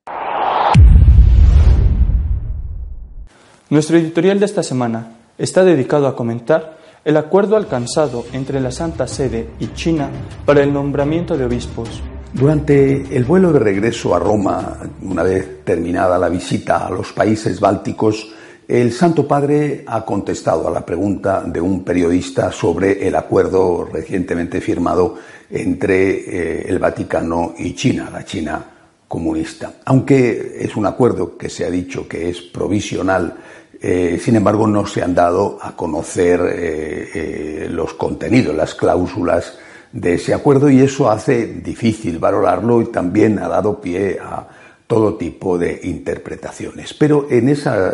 Nuestro 3.72 3.98
editorial 3.98 4.38
de 4.38 4.48
esta 4.48 4.64
semana 4.64 5.14
está 5.38 5.64
dedicado 5.64 6.06
a 6.06 6.14
comentar 6.14 6.78
el 7.06 7.16
acuerdo 7.16 7.56
alcanzado 7.56 8.26
entre 8.34 8.60
la 8.60 8.70
Santa 8.70 9.08
Sede 9.08 9.48
y 9.62 9.68
China 9.68 10.10
para 10.46 10.62
el 10.62 10.74
nombramiento 10.74 11.38
de 11.38 11.46
obispos. 11.46 12.04
Durante 12.34 13.16
el 13.16 13.24
vuelo 13.24 13.54
de 13.54 13.60
regreso 13.60 14.14
a 14.14 14.20
Roma, 14.20 14.78
una 15.04 15.24
vez 15.24 15.64
terminada 15.64 16.20
la 16.20 16.28
visita 16.28 16.86
a 16.86 16.90
los 16.90 17.14
países 17.14 17.62
bálticos, 17.62 18.34
el 18.68 18.92
Santo 18.92 19.26
Padre 19.26 19.86
ha 19.88 20.04
contestado 20.04 20.68
a 20.68 20.72
la 20.72 20.86
pregunta 20.86 21.42
de 21.46 21.62
un 21.62 21.86
periodista 21.86 22.52
sobre 22.52 23.08
el 23.08 23.16
acuerdo 23.16 23.86
recientemente 23.86 24.60
firmado 24.60 25.16
entre 25.50 26.10
eh, 26.10 26.66
el 26.68 26.78
Vaticano 26.78 27.54
y 27.58 27.74
China, 27.74 28.10
la 28.12 28.26
China 28.26 28.66
comunista. 29.12 29.74
Aunque 29.84 30.56
es 30.62 30.78
un 30.78 30.86
acuerdo 30.86 31.38
que 31.38 31.50
se 31.50 31.66
ha 31.66 31.70
dicho 31.70 32.08
que 32.08 32.30
es 32.30 32.42
provisional, 32.42 33.36
eh, 33.82 34.20
sin 34.22 34.36
embargo 34.36 34.68
no 34.68 34.86
se 34.86 35.02
han 35.02 35.16
dado 35.16 35.58
a 35.62 35.76
conocer 35.76 36.40
eh, 36.54 37.68
los 37.70 37.94
contenidos, 37.96 38.56
las 38.56 38.76
cláusulas 38.76 39.58
de 39.92 40.14
ese 40.14 40.34
acuerdo 40.34 40.70
y 40.70 40.82
eso 40.82 41.10
hace 41.10 41.46
difícil 41.46 42.20
valorarlo 42.20 42.82
y 42.82 42.86
también 42.86 43.40
ha 43.40 43.48
dado 43.48 43.82
pie 43.82 44.20
a 44.22 44.48
todo 44.92 45.16
tipo 45.16 45.58
de 45.58 45.80
interpretaciones. 45.84 46.94
Pero 46.94 47.28
en 47.30 47.48
esa, 47.48 47.94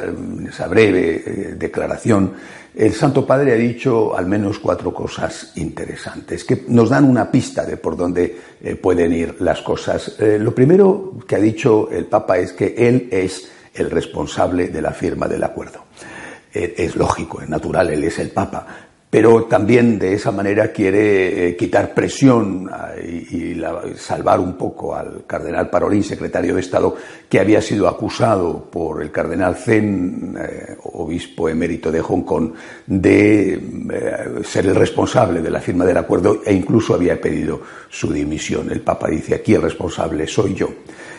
breve 0.67 1.23
eh, 1.23 1.55
declaración, 1.55 2.33
el 2.75 2.91
Santo 2.93 3.23
Padre 3.23 3.53
ha 3.53 3.55
dicho 3.55 4.17
al 4.17 4.25
menos 4.25 4.57
cuatro 4.57 4.91
cosas 4.91 5.51
interesantes 5.57 6.43
que 6.43 6.63
nos 6.69 6.89
dan 6.89 7.05
una 7.05 7.29
pista 7.29 7.65
de 7.67 7.77
por 7.77 7.95
dónde 7.95 8.37
eh, 8.63 8.75
pueden 8.75 9.13
ir 9.13 9.35
las 9.41 9.61
cosas. 9.61 10.15
Eh, 10.19 10.39
lo 10.39 10.55
primero 10.55 11.13
que 11.27 11.35
ha 11.35 11.39
dicho 11.39 11.87
el 11.91 12.05
Papa 12.05 12.39
es 12.39 12.53
que 12.53 12.73
él 12.75 13.09
es 13.11 13.47
el 13.77 13.91
responsable 13.91 14.69
de 14.69 14.81
la 14.81 14.91
firma 14.91 15.27
del 15.27 15.43
acuerdo. 15.43 15.85
es 16.51 16.95
lógico, 16.95 17.41
es 17.41 17.49
natural, 17.49 17.89
él 17.91 18.03
es 18.03 18.17
el 18.19 18.31
Papa, 18.31 18.87
pero 19.09 19.45
también 19.45 19.97
de 19.97 20.13
esa 20.13 20.31
manera 20.31 20.73
quiere 20.73 21.47
eh, 21.47 21.55
quitar 21.55 21.93
presión 21.93 22.69
y, 23.01 23.55
salvar 23.95 24.39
un 24.39 24.57
poco 24.57 24.95
al 24.95 25.25
cardenal 25.25 25.69
Parolín, 25.69 26.03
secretario 26.03 26.53
de 26.53 26.59
Estado, 26.59 26.95
que 27.29 27.39
había 27.39 27.61
sido 27.61 27.87
acusado 27.87 28.69
por 28.69 29.01
el 29.01 29.09
cardenal 29.09 29.55
Zen, 29.55 30.37
eh, 30.37 30.75
obispo 30.83 31.47
emérito 31.47 31.89
de 31.89 32.01
Hong 32.01 32.23
Kong, 32.23 32.51
de 32.85 33.53
eh, 33.53 34.43
ser 34.43 34.67
el 34.67 34.75
responsable 34.75 35.41
de 35.41 35.51
la 35.51 35.61
firma 35.61 35.85
del 35.85 35.97
acuerdo 35.97 36.41
e 36.45 36.53
incluso 36.53 36.93
había 36.93 37.19
pedido 37.19 37.61
su 37.89 38.11
dimisión. 38.11 38.69
El 38.71 38.81
Papa 38.81 39.07
dice, 39.07 39.35
aquí 39.35 39.53
el 39.53 39.61
responsable 39.61 40.27
soy 40.27 40.53
yo. 40.53 40.69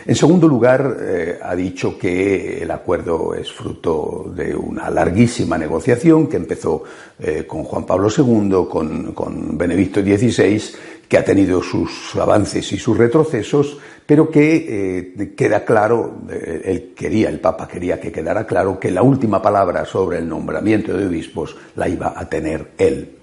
En 0.09 0.15
segundo 0.15 0.47
lugar, 0.47 0.97
eh, 1.01 1.37
ha 1.39 1.55
dicho 1.55 1.95
que 1.95 2.63
el 2.63 2.71
acuerdo 2.71 3.35
es 3.35 3.51
fruto 3.51 4.33
de 4.35 4.55
una 4.55 4.89
larguísima 4.89 5.55
negociación 5.55 6.25
que 6.25 6.37
empezó 6.37 6.81
eh, 7.19 7.45
con 7.45 7.63
Juan 7.63 7.85
Pablo 7.85 8.09
II, 8.09 8.65
con, 8.67 9.55
Benedicto 9.55 10.01
XVI, 10.01 10.63
que 11.07 11.15
ha 11.15 11.23
tenido 11.23 11.61
sus 11.61 12.15
avances 12.15 12.71
y 12.73 12.79
sus 12.79 12.97
retrocesos, 12.97 13.77
pero 14.03 14.31
que 14.31 15.13
eh, 15.15 15.35
queda 15.37 15.63
claro, 15.63 16.21
él 16.27 16.91
quería, 16.95 17.29
el 17.29 17.39
Papa 17.39 17.67
quería 17.67 18.01
que 18.01 18.11
quedara 18.11 18.47
claro 18.47 18.79
que 18.79 18.89
la 18.89 19.03
última 19.03 19.39
palabra 19.39 19.85
sobre 19.85 20.17
el 20.17 20.27
nombramiento 20.27 20.97
de 20.97 21.05
obispos 21.05 21.55
la 21.75 21.87
iba 21.87 22.15
a 22.17 22.27
tener 22.27 22.71
él. 22.79 23.17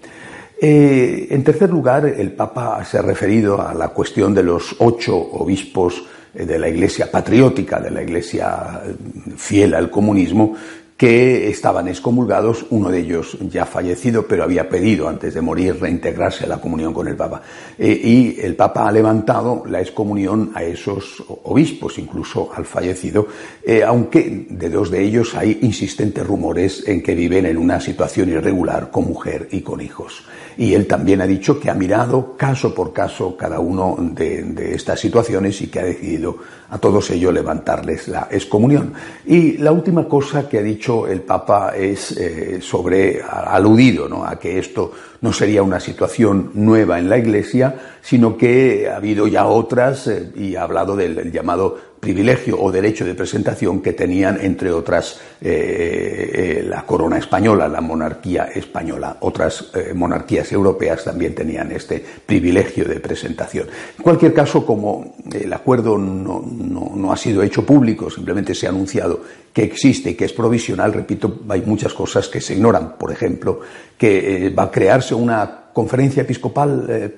en 0.61 1.43
tercer 1.43 1.69
lugar, 1.69 2.07
el 2.07 2.31
Papa 2.31 2.85
se 2.85 2.99
ha 2.99 3.03
referido 3.03 3.61
a 3.61 3.75
la 3.75 3.89
cuestión 3.89 4.33
de 4.33 4.45
los 4.45 4.77
ocho 4.79 5.17
obispos 5.17 6.05
de 6.45 6.59
la 6.59 6.69
Iglesia 6.69 7.11
patriótica, 7.11 7.81
de 7.81 7.91
la 7.91 8.03
Iglesia 8.03 8.83
eh, 8.85 8.95
fiel 9.37 9.75
al 9.75 9.91
comunismo, 9.91 10.55
que 10.97 11.49
estaban 11.49 11.89
excomulgados, 11.89 12.65
uno 12.71 12.91
de 12.91 13.01
ellos 13.01 13.37
ya 13.51 13.67
fallecido, 13.67 14.27
pero 14.27 14.45
había 14.45 14.69
pedido 14.69 15.09
antes 15.09 15.35
de 15.35 15.43
morir 15.43 15.79
reintegrarse 15.79 16.45
a 16.45 16.49
la 16.49 16.61
comunión 16.61 16.95
con 16.95 17.07
el 17.07 17.17
Papa. 17.17 17.43
Eh, 17.79 18.01
y 18.03 18.41
el 18.41 18.57
Papa 18.57 18.89
ha 18.89 18.93
levantado 18.93 19.63
la 19.67 19.81
excomunión 19.81 20.53
a 20.55 20.63
esos 20.63 21.23
obispos, 21.45 21.99
incluso 21.99 22.51
al 22.55 22.65
fallecido, 22.65 23.27
eh, 23.63 23.83
aunque 23.83 24.47
de 24.49 24.71
dos 24.71 24.91
de 24.91 25.03
ellos 25.03 25.35
hay 25.35 25.59
insistentes 25.63 26.27
rumores 26.27 26.83
en 26.89 27.03
que 27.03 27.15
viven 27.15 27.45
en 27.45 27.59
una 27.59 27.79
situación 27.79 28.31
irregular 28.31 28.91
con 28.91 29.05
mujer 29.05 29.49
y 29.51 29.61
con 29.61 29.83
hijos. 29.83 30.25
Y 30.59 30.73
él 30.73 30.87
también 30.87 31.21
ha 31.21 31.27
dicho 31.27 31.61
que 31.61 31.69
ha 31.69 31.75
mirado 31.75 32.35
caso 32.37 32.75
por 32.75 32.93
caso 32.93 33.37
cada 33.37 33.61
uno 33.61 33.97
de, 33.99 34.75
estas 34.75 35.01
situaciones 35.01 35.61
y 35.61 35.67
que 35.67 35.81
ha 35.81 35.85
decidido 35.85 36.39
a 36.71 36.79
todos 36.79 37.11
ellos 37.11 37.33
levantarles 37.33 38.09
la 38.09 38.29
excomunión. 38.31 38.95
Y 39.27 39.59
la 39.59 39.73
última 39.73 40.09
cosa 40.09 40.49
que 40.49 40.59
ha 40.59 40.63
dicho 40.63 40.86
el 41.09 41.23
Papa 41.23 41.73
es 41.77 42.13
eh, 42.13 42.61
sobre, 42.61 43.21
aludido 43.23 44.09
¿no? 44.09 44.25
a 44.25 44.39
que 44.39 44.59
esto 44.59 44.93
no 45.21 45.33
sería 45.33 45.63
una 45.63 45.81
situación 45.81 46.51
nueva 46.55 46.99
en 46.99 47.09
la 47.09 47.19
Iglesia, 47.19 47.75
sino 48.03 48.37
que 48.37 48.89
ha 48.89 48.97
habido 48.97 49.27
ya 49.27 49.47
otras 49.47 50.07
eh, 50.07 50.31
y 50.37 50.57
ha 50.57 50.63
hablado 50.63 50.97
del 50.97 51.33
llamado 51.33 51.97
privilegio 51.99 52.61
o 52.61 52.71
derecho 52.71 53.05
de 53.05 53.15
presentación 53.15 53.81
que 53.81 53.93
tenían, 53.93 54.39
entre 54.41 54.71
otras, 54.71 55.19
eh, 55.41 56.61
eh, 56.61 56.67
la 56.69 56.87
corona 56.87 57.19
española, 57.19 57.67
la 57.67 57.81
monarquía 57.81 58.45
española. 58.45 59.17
Otras 59.21 59.73
monarquías 59.95 60.53
europeas 60.53 61.03
también 61.03 61.35
tenían 61.35 61.73
este 61.73 62.05
privilegio 62.25 62.85
de 62.85 63.01
presentación. 63.01 63.67
En 63.97 64.05
cualquier 64.05 64.33
caso, 64.33 64.65
como 64.65 65.17
el 65.33 65.53
acuerdo 65.53 65.99
no, 65.99 66.45
no 66.45 67.13
ha 67.13 67.17
sido 67.17 67.43
hecho 67.43 67.67
público, 67.67 68.09
simplemente 68.09 68.55
se 68.55 68.67
ha 68.67 68.71
anunciado 68.71 69.21
que 69.57 69.65
existe 69.65 70.11
y 70.11 70.15
que 70.15 70.27
es 70.27 70.35
provisional, 70.35 70.93
repito, 70.93 71.41
hay 71.49 71.63
muchas 71.63 71.95
cosas 71.95 72.29
que 72.29 72.43
se 72.43 72.53
ignoran. 72.53 72.99
Por 72.99 73.11
ejemplo, 73.11 73.61
que 73.99 74.53
va 74.57 74.65
a 74.65 74.71
crearse 74.71 75.15
una 75.15 75.65
conferencia 75.73 76.23
episcopal 76.23 77.13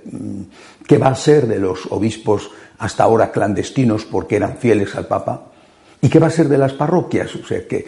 que 0.87 0.99
va 0.99 1.09
a 1.09 1.15
ser 1.15 1.47
de 1.47 1.59
los 1.59 1.87
obispos 1.91 2.51
hasta 2.79 3.05
ahora 3.05 3.31
clandestinos 3.31 4.05
porque 4.05 4.37
eran 4.37 4.59
fieles 4.59 4.95
al 4.97 5.07
Papa. 5.07 5.43
¿Y 6.01 6.09
qué 6.09 6.21
va 6.21 6.29
a 6.29 6.31
ser 6.31 6.49
de 6.49 6.59
las 6.59 6.75
parroquias? 6.75 7.35
O 7.35 7.45
sea, 7.45 7.67
que, 7.67 7.85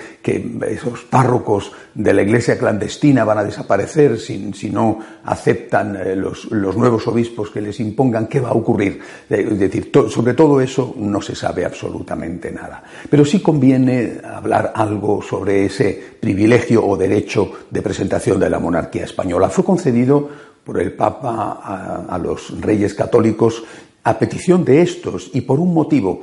esos 0.68 1.04
párrocos 1.04 1.70
de 1.94 2.12
la 2.12 2.22
iglesia 2.22 2.58
clandestina 2.58 3.24
van 3.24 3.38
a 3.38 3.44
desaparecer 3.44 4.18
si, 4.18 4.70
no 4.70 4.98
aceptan 5.24 5.96
eh, 5.96 6.16
los, 6.16 6.50
nuevos 6.50 7.06
obispos 7.06 7.50
que 7.50 7.60
les 7.60 7.78
impongan. 7.78 8.26
¿Qué 8.26 8.40
va 8.40 8.48
a 8.48 8.54
ocurrir? 8.54 9.00
Es 9.28 9.58
decir, 9.58 9.92
sobre 10.08 10.34
todo 10.34 10.60
eso 10.60 10.92
no 10.96 11.22
se 11.22 11.36
sabe 11.36 11.64
absolutamente 11.64 12.50
nada. 12.50 12.82
Pero 13.08 13.24
sí 13.24 13.40
conviene 13.40 14.18
hablar 14.24 14.72
algo 14.74 15.22
sobre 15.22 15.66
ese 15.66 16.02
privilegio 16.18 16.84
o 16.84 16.96
derecho 16.96 17.52
de 17.70 17.80
presentación 17.80 18.40
de 18.40 18.50
la 18.50 18.58
monarquía 18.58 19.04
española. 19.04 19.50
Fue 19.50 19.64
concedido 19.64 20.28
por 20.64 20.80
el 20.80 20.92
Papa 20.92 22.06
a 22.08 22.18
los 22.18 22.60
reyes 22.60 22.92
católicos 22.94 23.62
a 24.02 24.18
petición 24.18 24.64
de 24.64 24.82
estos 24.82 25.30
y 25.34 25.42
por 25.42 25.60
un 25.60 25.74
motivo, 25.74 26.22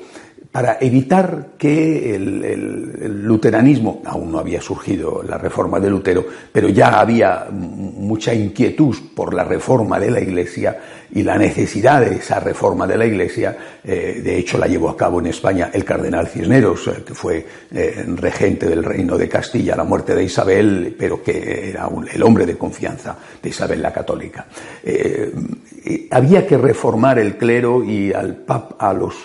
para 0.57 0.79
evitar 0.81 1.49
que 1.55 2.15
el, 2.15 3.21
luteranismo, 3.21 4.01
aún 4.03 4.31
no 4.31 4.39
había 4.39 4.59
surgido 4.59 5.21
la 5.21 5.37
reforma 5.37 5.79
de 5.79 5.91
Lutero, 5.91 6.25
pero 6.51 6.67
ya 6.67 6.99
había 6.99 7.45
mucha 7.51 8.33
inquietud 8.33 8.95
por 9.15 9.35
la 9.35 9.43
reforma 9.43 9.99
de 9.99 10.09
la 10.09 10.19
Iglesia 10.19 10.79
y 11.11 11.23
la 11.23 11.37
necesidad 11.37 12.01
de 12.01 12.15
esa 12.15 12.39
reforma 12.39 12.85
de 12.85 12.97
la 12.97 13.05
Iglesia, 13.05 13.57
eh, 13.83 14.21
de 14.23 14.37
hecho 14.37 14.57
la 14.57 14.67
llevó 14.67 14.89
a 14.89 14.97
cabo 14.97 15.19
en 15.19 15.27
España 15.27 15.69
el 15.73 15.85
cardenal 15.85 16.27
Cisneros, 16.27 16.87
eh, 16.87 17.03
que 17.05 17.13
fue 17.13 17.45
eh, 17.71 18.05
regente 18.15 18.67
del 18.67 18.83
reino 18.83 19.17
de 19.17 19.29
Castilla 19.29 19.73
a 19.73 19.77
la 19.77 19.83
muerte 19.83 20.15
de 20.15 20.23
Isabel, 20.23 20.95
pero 20.97 21.23
que 21.23 21.69
era 21.69 21.89
el 22.13 22.23
hombre 22.23 22.45
de 22.45 22.57
confianza 22.57 23.17
de 23.41 23.49
Isabel 23.49 23.81
la 23.81 23.93
Católica. 23.93 24.47
Había 26.11 26.45
que 26.45 26.57
reformar 26.57 27.19
el 27.19 27.37
clero 27.37 27.83
y 27.83 28.11
al 28.11 28.43
a 28.79 28.93
los 28.93 29.15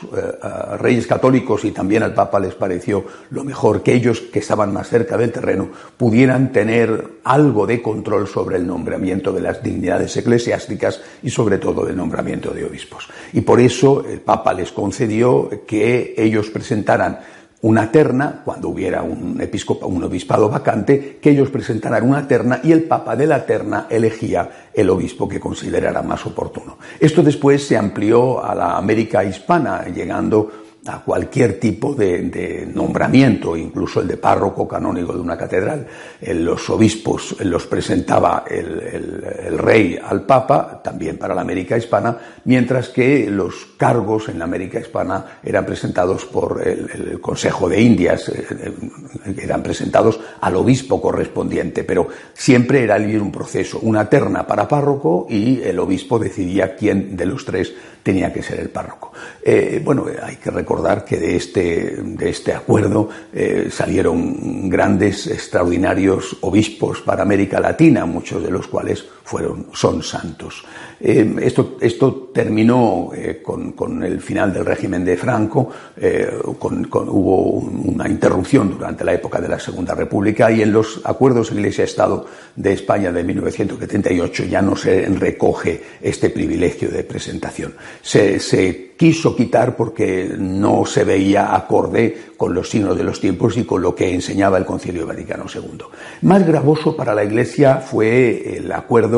reyes 0.79 1.07
católicos 1.07 1.65
y 1.65 1.73
también 1.73 2.03
al 2.03 2.15
Papa 2.15 2.39
les 2.39 2.55
pareció 2.55 3.05
lo 3.31 3.45
mejor 3.45 3.83
que 3.83 3.95
ellos, 3.95 4.21
que 4.21 4.39
estaban 4.41 4.73
más 4.73 4.89
cerca 4.89 5.17
del 5.17 5.33
terreno, 5.33 5.71
pudieran 5.97 6.53
tener 6.53 7.05
algo 7.25 7.67
de 7.67 7.83
control 7.83 8.29
sobre 8.29 8.57
el 8.57 8.67
nombramiento 8.67 9.33
de 9.33 9.41
las 9.41 9.63
dignidades 9.63 10.17
eclesiásticas 10.17 11.01
y 11.23 11.31
sobre 11.31 11.59
todo 11.59 11.72
del 11.75 11.97
nombramiento 11.97 12.51
de 12.51 12.67
obispos. 12.67 13.09
Y 13.33 13.41
por 13.41 13.59
eso 13.59 14.05
el 14.07 14.21
Papa 14.21 14.53
les 14.53 14.71
concedió 14.71 15.49
que 15.67 16.15
ellos 16.19 16.51
presentaran 16.51 17.21
una 17.63 17.93
terna, 17.93 18.43
cuando 18.45 18.69
hubiera 18.69 19.03
un, 19.03 19.41
episcopo, 19.41 19.87
un 19.87 20.03
obispado 20.03 20.49
vacante, 20.49 21.19
que 21.23 21.31
ellos 21.31 21.49
presentaran 21.49 22.09
una 22.09 22.27
terna 22.27 22.61
y 22.63 22.73
el 22.73 22.83
Papa 22.83 23.15
de 23.15 23.27
la 23.27 23.47
terna 23.47 23.87
elegía 23.89 24.69
el 24.75 24.91
obispo 24.91 25.29
que 25.29 25.39
considerara 25.39 26.03
más 26.03 26.27
oportuno. 26.27 26.77
Esto 26.99 27.23
después 27.23 27.65
se 27.65 27.77
amplió 27.77 28.45
a 28.45 28.55
la 28.55 28.77
América 28.77 29.25
hispana, 29.25 29.87
llegando 29.87 30.62
a 30.87 31.01
cualquier 31.01 31.61
tipo 31.61 31.95
de, 31.95 32.69
nombramiento, 32.75 33.57
incluso 33.57 34.01
el 34.01 34.09
de 34.09 34.17
párroco 34.17 34.67
canónigo 34.67 35.13
de 35.13 35.21
una 35.21 35.37
catedral. 35.37 35.87
los 36.21 36.69
obispos 36.71 37.37
los 37.41 37.67
presentaba 37.67 38.45
el, 38.49 39.59
rey 39.59 39.99
al 40.03 40.27
papa, 40.27 40.81
también 40.83 41.19
para 41.19 41.35
la 41.35 41.43
América 41.43 41.77
hispana, 41.77 42.17
mientras 42.45 42.89
que 42.89 43.31
los 43.31 43.67
cargos 43.77 44.29
en 44.29 44.39
la 44.39 44.45
América 44.45 44.81
hispana 44.81 45.39
eran 45.43 45.65
presentados 45.65 46.25
por 46.27 46.67
el, 46.67 47.21
Consejo 47.21 47.69
de 47.69 47.81
Indias, 47.81 48.29
eh, 48.29 48.47
eh, 48.51 49.35
eran 49.39 49.63
presentados 49.63 50.19
al 50.41 50.57
obispo 50.57 51.01
correspondiente, 51.01 51.85
pero 51.85 52.09
siempre 52.35 52.83
era 52.83 52.97
un 52.97 53.31
proceso, 53.31 53.79
una 53.83 54.09
terna 54.09 54.47
para 54.47 54.67
párroco 54.67 55.27
y 55.29 55.61
el 55.63 55.79
obispo 55.79 56.19
decidía 56.19 56.75
quién 56.75 57.17
de 57.17 57.27
los 57.27 57.45
tres 57.45 57.73
tenía 58.03 58.33
que 58.33 58.43
ser 58.43 58.61
el 58.61 58.71
párroco. 58.71 59.13
Eh, 59.43 59.81
bueno, 59.85 60.07
hay 60.23 60.37
que 60.37 60.51
recordar 60.51 61.05
que 61.05 61.19
de 61.19 61.37
este, 61.37 61.97
de 62.03 62.29
este 62.29 62.53
acuerdo 62.53 63.09
eh, 63.33 63.69
salieron 63.71 64.69
grandes, 64.69 65.27
extraordinarios 65.27 66.37
obispos 66.41 67.01
para 67.01 67.23
América 67.23 67.61
Latina, 67.61 68.05
muchos 68.07 68.43
de 68.43 68.51
los 68.51 68.67
cuales 68.67 69.05
fueron, 69.25 69.67
son 69.73 70.03
santos. 70.03 70.65
Eh, 71.01 71.37
esto, 71.43 71.77
esto, 71.81 72.31
terminó 72.33 73.11
eh, 73.15 73.41
con, 73.43 73.73
con, 73.73 74.03
el 74.03 74.21
final 74.21 74.53
del 74.53 74.65
régimen 74.65 75.05
de 75.05 75.17
Franco, 75.17 75.69
eh, 75.97 76.31
con, 76.59 76.89
hubo 76.93 77.55
una 77.55 78.09
interrupción 78.09 78.71
durante 78.71 79.05
la 79.05 79.15
época 79.15 79.41
de 79.41 79.49
la 79.49 79.59
Segunda 79.59 79.95
República 79.95 80.51
y 80.51 80.63
en 80.63 80.73
los 80.73 81.01
acuerdos 81.05 81.51
Iglesia-Estado 81.51 82.27
de 82.55 82.73
España 82.73 83.11
de 83.11 83.25
1978 83.25 84.45
ya 84.45 84.63
no 84.63 84.77
se 84.77 85.07
recoge 85.07 85.83
este 86.01 86.31
privilegio 86.31 86.89
de 86.91 87.05
presentación. 87.05 87.75
Se, 88.01 88.39
se 88.39 88.93
quiso 88.97 89.35
quitar 89.35 89.75
porque 89.75 90.33
no 90.39 90.87
se 90.87 91.03
veía 91.03 91.57
acorde 91.57 92.17
con 92.37 92.55
los 92.55 92.71
signos 92.71 92.97
de 92.97 93.05
los 93.05 93.21
tiempos 93.21 93.57
y 93.57 93.65
con 93.65 93.83
lo 93.83 93.95
que 93.95 94.15
enseñaba 94.15 94.59
el 94.59 94.65
Concilio 94.65 95.07
Vaticano 95.07 95.47
II. 95.53 95.85
Más 96.23 96.47
gravoso 96.47 96.97
para 96.97 97.15
la 97.15 97.25
Iglesia 97.25 97.79
fue 97.79 98.57
el 98.57 98.71
acuerdo 98.71 99.12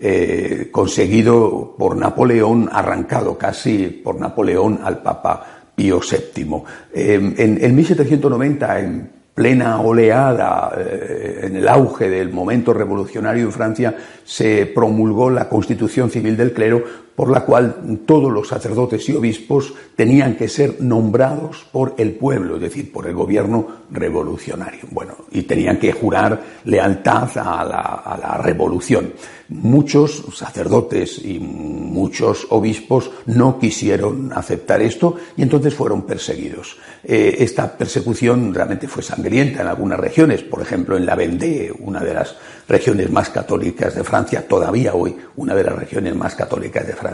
eh, 0.00 0.68
conseguido 0.70 1.74
por 1.78 1.96
Napoleón, 1.96 2.68
arrancado 2.72 3.36
casi 3.36 3.86
por 3.88 4.20
Napoleón 4.20 4.80
al 4.82 5.02
Papa 5.02 5.44
Pío 5.74 6.00
VII. 6.00 6.62
En, 6.92 7.34
en 7.36 7.76
1790, 7.76 8.80
en 8.80 9.10
plena 9.38 9.80
oleada, 9.80 10.72
eh, 10.76 11.42
en 11.44 11.54
el 11.54 11.68
auge 11.68 12.10
del 12.10 12.32
momento 12.32 12.74
revolucionario 12.74 13.44
en 13.44 13.52
Francia, 13.52 13.96
se 14.24 14.66
promulgó 14.66 15.30
la 15.30 15.48
Constitución 15.48 16.10
Civil 16.10 16.36
del 16.36 16.52
Clero, 16.52 16.82
por 17.18 17.32
la 17.32 17.40
cual 17.40 18.04
todos 18.06 18.32
los 18.32 18.46
sacerdotes 18.46 19.08
y 19.08 19.16
obispos 19.16 19.74
tenían 19.96 20.36
que 20.36 20.46
ser 20.46 20.80
nombrados 20.80 21.66
por 21.72 21.96
el 21.98 22.12
pueblo, 22.12 22.54
es 22.54 22.60
decir, 22.60 22.92
por 22.92 23.08
el 23.08 23.14
gobierno 23.14 23.66
revolucionario. 23.90 24.82
Bueno, 24.92 25.16
y 25.32 25.42
tenían 25.42 25.80
que 25.80 25.90
jurar 25.90 26.40
lealtad 26.64 27.28
a 27.36 27.64
la, 27.64 28.40
revolución. 28.40 29.14
Muchos 29.48 30.26
sacerdotes 30.32 31.18
y 31.24 31.40
muchos 31.40 32.46
obispos 32.50 33.10
no 33.26 33.58
quisieron 33.58 34.30
aceptar 34.32 34.80
esto 34.80 35.16
y 35.36 35.42
entonces 35.42 35.74
fueron 35.74 36.02
perseguidos. 36.02 36.76
Eh, 37.02 37.38
esta 37.40 37.76
persecución 37.76 38.54
realmente 38.54 38.86
fue 38.86 39.02
sangrienta 39.02 39.62
en 39.62 39.66
algunas 39.66 39.98
regiones, 39.98 40.42
por 40.42 40.62
ejemplo 40.62 40.96
en 40.96 41.06
la 41.06 41.16
Vendée, 41.16 41.72
una 41.80 42.00
de 42.00 42.14
las 42.14 42.36
regiones 42.68 43.10
más 43.10 43.30
católicas 43.30 43.94
de 43.94 44.04
Francia, 44.04 44.46
todavía 44.46 44.94
hoy 44.94 45.16
una 45.36 45.54
de 45.54 45.64
las 45.64 45.74
regiones 45.74 46.14
más 46.14 46.36
católicas 46.36 46.86
de 46.86 46.92
Francia. 46.92 47.07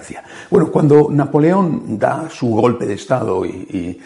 Bueno, 0.51 0.71
cuando 0.71 1.09
Napoleón 1.11 1.99
da 1.99 2.29
su 2.31 2.49
golpe 2.49 2.87
de 2.87 2.95
Estado 2.95 3.45
y, 3.45 4.01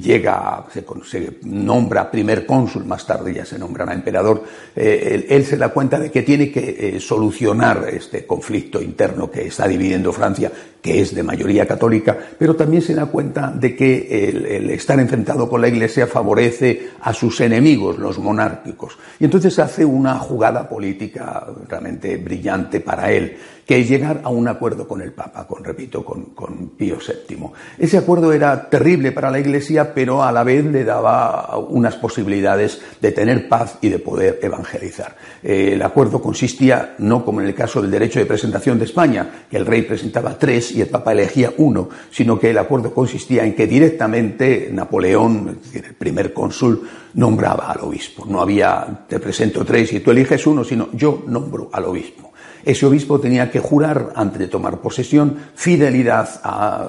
llega, 0.00 0.64
se, 0.72 1.38
nombra 1.42 2.10
primer 2.10 2.46
cónsul, 2.46 2.84
más 2.84 3.06
tarde 3.06 3.34
ya 3.34 3.44
se 3.44 3.58
nombrará 3.58 3.92
emperador, 3.92 4.42
eh, 4.74 5.26
él, 5.28 5.44
se 5.44 5.56
da 5.56 5.70
cuenta 5.70 5.98
de 5.98 6.10
que 6.10 6.22
tiene 6.22 6.50
que 6.50 6.96
eh, 6.96 7.00
solucionar 7.00 7.88
este 7.90 8.26
conflicto 8.26 8.80
interno 8.80 9.30
que 9.30 9.46
está 9.46 9.66
dividiendo 9.66 10.12
Francia, 10.12 10.50
que 10.82 11.00
es 11.00 11.14
de 11.14 11.22
mayoría 11.22 11.66
católica, 11.66 12.16
pero 12.38 12.54
también 12.54 12.82
se 12.82 12.94
da 12.94 13.06
cuenta 13.06 13.52
de 13.52 13.74
que 13.74 14.28
el, 14.28 14.70
estar 14.70 14.98
enfrentado 15.00 15.48
con 15.48 15.60
la 15.60 15.68
Iglesia 15.68 16.06
favorece 16.06 16.90
a 17.00 17.12
sus 17.12 17.40
enemigos, 17.40 17.98
los 17.98 18.18
monárquicos. 18.18 18.98
Y 19.18 19.24
entonces 19.24 19.58
hace 19.58 19.84
una 19.84 20.18
jugada 20.18 20.68
política 20.68 21.46
realmente 21.68 22.16
brillante 22.16 22.80
para 22.80 23.10
él, 23.10 23.36
que 23.66 23.80
es 23.80 23.88
llegar 23.88 24.22
a 24.24 24.30
un 24.30 24.48
acuerdo 24.48 24.88
con 24.88 25.02
el 25.02 25.12
Papa, 25.12 25.46
con, 25.46 25.62
repito, 25.62 26.02
con, 26.04 26.26
con 26.26 26.70
Pío 26.70 26.96
VII. 26.96 27.50
Ese 27.76 27.98
acuerdo 27.98 28.32
era 28.32 28.70
terrible 28.70 29.12
para 29.12 29.30
la 29.30 29.40
Iglesia, 29.40 29.92
pero 29.92 30.22
a 30.22 30.32
la 30.32 30.42
vez 30.42 30.64
le 30.64 30.84
daba 30.84 31.58
unas 31.58 31.96
posibilidades 31.96 32.80
de 33.00 33.12
tener 33.12 33.48
paz 33.48 33.76
y 33.82 33.90
de 33.90 33.98
poder 33.98 34.38
evangelizar. 34.42 35.16
Eh, 35.42 35.72
el 35.74 35.82
acuerdo 35.82 36.22
consistía, 36.22 36.94
no 36.98 37.24
como 37.24 37.40
en 37.40 37.48
el 37.48 37.54
caso 37.54 37.82
del 37.82 37.90
derecho 37.90 38.18
de 38.18 38.26
presentación 38.26 38.78
de 38.78 38.86
España, 38.86 39.44
que 39.50 39.58
el 39.58 39.66
rey 39.66 39.82
presentaba 39.82 40.38
tres 40.38 40.67
y 40.72 40.80
el 40.80 40.88
Papa 40.88 41.12
elegía 41.12 41.52
uno, 41.58 41.88
sino 42.10 42.38
que 42.38 42.50
el 42.50 42.58
acuerdo 42.58 42.92
consistía 42.92 43.44
en 43.44 43.54
que 43.54 43.66
directamente 43.66 44.70
Napoleón, 44.72 45.58
el 45.72 45.94
primer 45.94 46.32
cónsul, 46.32 46.88
nombraba 47.14 47.70
al 47.70 47.80
obispo. 47.80 48.24
No 48.26 48.40
había, 48.40 49.04
te 49.08 49.18
presento 49.18 49.64
tres 49.64 49.92
y 49.92 50.00
tú 50.00 50.10
eliges 50.10 50.46
uno, 50.46 50.64
sino 50.64 50.88
yo 50.92 51.24
nombro 51.26 51.68
al 51.72 51.84
obispo. 51.84 52.28
Ese 52.64 52.86
obispo 52.86 53.20
tenía 53.20 53.50
que 53.50 53.60
jurar, 53.60 54.12
antes 54.14 54.38
de 54.38 54.48
tomar 54.48 54.78
posesión, 54.78 55.36
fidelidad 55.54 56.28
a, 56.42 56.86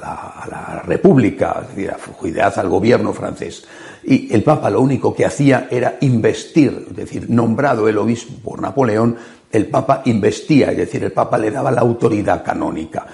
la, 0.00 0.82
República, 0.86 1.60
es 1.62 1.76
decir, 1.76 1.92
fidelidad 2.18 2.58
al 2.58 2.68
gobierno 2.68 3.12
francés. 3.12 3.66
Y 4.04 4.32
el 4.32 4.42
Papa 4.42 4.70
lo 4.70 4.80
único 4.80 5.14
que 5.14 5.26
hacía 5.26 5.68
era 5.70 5.98
investir, 6.00 6.86
es 6.88 6.96
decir, 6.96 7.28
nombrado 7.28 7.88
el 7.88 7.98
obispo 7.98 8.32
por 8.42 8.62
Napoleón, 8.62 9.16
el 9.52 9.66
Papa 9.66 10.02
investía, 10.04 10.70
es 10.70 10.76
decir, 10.76 11.02
el 11.02 11.12
Papa 11.12 11.36
le 11.38 11.50
daba 11.50 11.70
la 11.70 11.80
autoridad 11.80 12.44
canónica. 12.44 13.06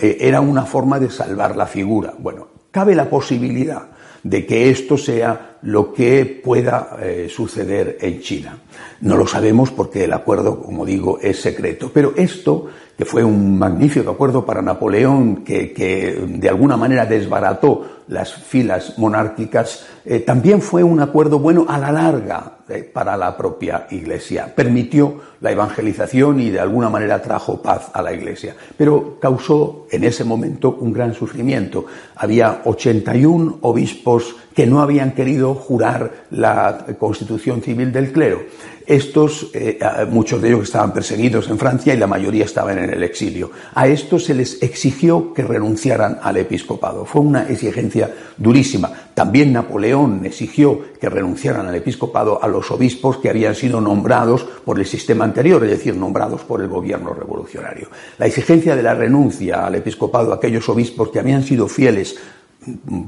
Eh, 0.00 0.18
era 0.20 0.40
una 0.40 0.64
forma 0.64 0.98
de 0.98 1.10
salvar 1.10 1.56
la 1.56 1.66
figura. 1.66 2.14
Bueno, 2.18 2.48
cabe 2.70 2.94
la 2.94 3.08
posibilidad 3.08 3.88
de 4.22 4.44
que 4.44 4.70
esto 4.70 4.98
sea 4.98 5.58
lo 5.62 5.92
que 5.92 6.40
pueda 6.44 6.96
eh, 7.00 7.28
suceder 7.30 7.98
en 8.00 8.20
China. 8.20 8.58
No 9.00 9.16
lo 9.16 9.26
sabemos 9.26 9.70
porque 9.70 10.04
el 10.04 10.12
acuerdo, 10.12 10.60
como 10.60 10.84
digo, 10.84 11.18
es 11.20 11.40
secreto. 11.40 11.90
Pero 11.92 12.12
esto, 12.16 12.66
que 12.98 13.04
fue 13.04 13.22
un 13.22 13.56
magnífico 13.56 14.10
acuerdo 14.10 14.44
para 14.44 14.60
Napoleón, 14.60 15.44
que, 15.44 15.72
que 15.72 16.20
de 16.26 16.48
alguna 16.48 16.76
manera 16.76 17.06
desbarató 17.06 17.98
las 18.08 18.34
filas 18.34 18.98
monárquicas, 18.98 19.86
eh, 20.04 20.20
también 20.20 20.60
fue 20.60 20.82
un 20.82 20.98
acuerdo 21.00 21.38
bueno 21.38 21.66
a 21.68 21.78
la 21.78 21.92
larga 21.92 22.58
eh, 22.68 22.82
para 22.82 23.16
la 23.16 23.36
propia 23.36 23.86
Iglesia. 23.90 24.52
Permitió 24.54 25.20
la 25.40 25.52
evangelización 25.52 26.40
y 26.40 26.50
de 26.50 26.58
alguna 26.58 26.88
manera 26.88 27.22
trajo 27.22 27.62
paz 27.62 27.90
a 27.92 28.02
la 28.02 28.12
Iglesia. 28.12 28.56
Pero 28.76 29.18
causó 29.20 29.86
en 29.90 30.04
ese 30.04 30.24
momento 30.24 30.76
un 30.80 30.92
gran 30.92 31.14
sufrimiento. 31.14 31.84
Había 32.16 32.62
81 32.64 33.58
obispos 33.60 34.34
que 34.54 34.66
no 34.66 34.80
habían 34.80 35.12
querido 35.12 35.54
jurar 35.54 36.24
la 36.30 36.86
constitución 36.98 37.62
civil 37.62 37.92
del 37.92 38.10
clero. 38.10 38.40
Estos, 38.88 39.50
eh, 39.52 39.78
muchos 40.10 40.40
de 40.40 40.48
ellos 40.48 40.62
estaban 40.62 40.94
perseguidos 40.94 41.50
en 41.50 41.58
Francia 41.58 41.92
y 41.92 41.98
la 41.98 42.06
mayoría 42.06 42.46
estaban 42.46 42.78
en 42.78 42.88
el 42.88 43.02
exilio. 43.02 43.50
A 43.74 43.86
estos 43.86 44.24
se 44.24 44.32
les 44.32 44.62
exigió 44.62 45.34
que 45.34 45.42
renunciaran 45.42 46.18
al 46.22 46.38
episcopado. 46.38 47.04
Fue 47.04 47.20
una 47.20 47.46
exigencia 47.50 48.10
durísima. 48.38 48.90
También 49.12 49.52
Napoleón 49.52 50.24
exigió 50.24 50.80
que 50.98 51.10
renunciaran 51.10 51.66
al 51.66 51.74
episcopado 51.74 52.42
a 52.42 52.48
los 52.48 52.70
obispos 52.70 53.18
que 53.18 53.28
habían 53.28 53.54
sido 53.54 53.78
nombrados 53.78 54.44
por 54.64 54.78
el 54.78 54.86
sistema 54.86 55.24
anterior, 55.24 55.62
es 55.64 55.70
decir, 55.70 55.94
nombrados 55.94 56.40
por 56.44 56.62
el 56.62 56.68
gobierno 56.68 57.12
revolucionario. 57.12 57.88
La 58.16 58.24
exigencia 58.24 58.74
de 58.74 58.82
la 58.82 58.94
renuncia 58.94 59.66
al 59.66 59.74
episcopado 59.74 60.32
a 60.32 60.36
aquellos 60.36 60.66
obispos 60.70 61.10
que 61.10 61.18
habían 61.18 61.42
sido 61.42 61.68
fieles 61.68 62.16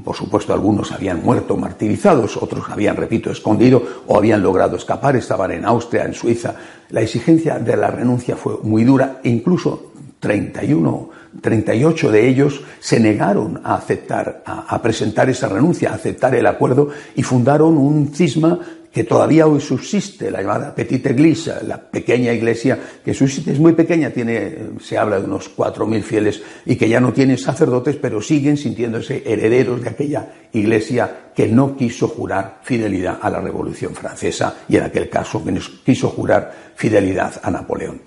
por 0.03 0.15
supuesto, 0.15 0.53
algunos 0.53 0.91
habían 0.91 1.23
muerto 1.23 1.57
martirizados, 1.57 2.37
otros 2.37 2.69
habían, 2.69 2.95
repito, 2.95 3.31
escondido 3.31 3.81
o 4.07 4.17
habían 4.17 4.41
logrado 4.41 4.75
escapar, 4.75 5.15
estaban 5.15 5.51
en 5.51 5.65
Austria, 5.65 6.05
en 6.05 6.13
Suiza. 6.13 6.55
La 6.89 7.01
exigencia 7.01 7.59
de 7.59 7.77
la 7.77 7.89
renuncia 7.89 8.35
fue 8.35 8.57
muy 8.63 8.83
dura 8.83 9.19
e 9.23 9.29
incluso 9.29 9.91
31, 10.19 11.09
38 11.41 12.11
de 12.11 12.27
ellos 12.27 12.61
se 12.79 12.99
negaron 12.99 13.59
a 13.63 13.75
aceptar, 13.75 14.43
a, 14.45 14.81
presentar 14.81 15.29
esa 15.29 15.49
renuncia, 15.49 15.91
a 15.91 15.95
aceptar 15.95 16.35
el 16.35 16.45
acuerdo 16.45 16.89
y 17.15 17.23
fundaron 17.23 17.77
un 17.77 18.13
cisma 18.13 18.59
que 18.91 19.05
todavía 19.05 19.47
hoy 19.47 19.61
subsiste, 19.61 20.29
la 20.29 20.41
llamada 20.41 20.75
Petite 20.75 21.11
Église, 21.11 21.53
la 21.65 21.77
pequeña 21.77 22.33
iglesia 22.33 22.77
que 23.03 23.13
subsiste, 23.13 23.53
es 23.53 23.59
muy 23.59 23.71
pequeña, 23.71 24.09
tiene, 24.09 24.57
se 24.81 24.97
habla 24.97 25.19
de 25.19 25.25
unos 25.25 25.49
cuatro 25.49 25.87
mil 25.87 26.03
fieles 26.03 26.41
y 26.65 26.75
que 26.75 26.89
ya 26.89 26.99
no 26.99 27.13
tiene 27.13 27.37
sacerdotes, 27.37 27.95
pero 27.95 28.21
siguen 28.21 28.57
sintiéndose 28.57 29.23
herederos 29.25 29.81
de 29.81 29.89
aquella 29.89 30.27
iglesia 30.51 31.31
que 31.33 31.47
no 31.47 31.77
quiso 31.77 32.09
jurar 32.09 32.59
fidelidad 32.63 33.19
a 33.21 33.29
la 33.29 33.39
Revolución 33.39 33.95
Francesa 33.95 34.57
y 34.67 34.75
en 34.75 34.83
aquel 34.83 35.09
caso 35.09 35.43
que 35.43 35.57
quiso 35.85 36.09
jurar 36.09 36.53
fidelidad 36.75 37.39
a 37.41 37.49
Napoleón. 37.49 38.01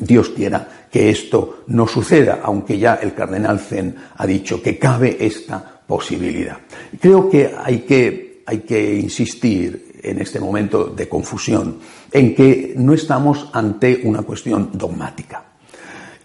Dios 0.00 0.30
quiera 0.30 0.86
que 0.90 1.10
esto 1.10 1.64
no 1.68 1.86
suceda, 1.86 2.40
aunque 2.42 2.78
ya 2.78 2.94
el 2.96 3.14
cardenal 3.14 3.60
Zen 3.60 3.94
ha 4.16 4.26
dicho 4.26 4.62
que 4.62 4.78
cabe 4.78 5.16
esta 5.20 5.80
posibilidad. 5.86 6.58
Creo 7.00 7.28
que 7.28 7.52
hay 7.56 7.80
que, 7.80 8.42
hay 8.46 8.58
que 8.60 8.94
insistir 8.94 9.87
en 10.02 10.20
este 10.20 10.40
momento 10.40 10.86
de 10.86 11.08
confusión, 11.08 11.78
en 12.12 12.34
que 12.34 12.74
no 12.76 12.94
estamos 12.94 13.50
ante 13.52 14.00
una 14.04 14.22
cuestión 14.22 14.70
dogmática. 14.72 15.44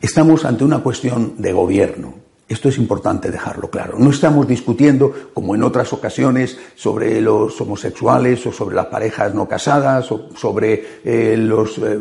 Estamos 0.01 0.45
ante 0.45 0.63
una 0.63 0.79
cuestión 0.79 1.36
de 1.38 1.53
gobierno. 1.53 2.22
Esto 2.47 2.67
es 2.67 2.77
importante 2.77 3.32
dejarlo 3.32 3.69
claro. 3.69 3.97
No 3.97 4.10
estamos 4.10 4.45
discutiendo, 4.47 5.13
como 5.34 5.56
en 5.56 5.63
otras 5.63 5.93
ocasiones, 5.93 6.58
sobre 6.75 7.21
los 7.21 7.60
homosexuales 7.62 8.45
o 8.45 8.51
sobre 8.51 8.75
las 8.75 8.88
parejas 8.88 9.34
no 9.34 9.47
casadas 9.47 10.12
o 10.12 10.29
sobre 10.36 10.99
eh, 11.06 11.38
los 11.38 11.77
eh, 11.77 11.97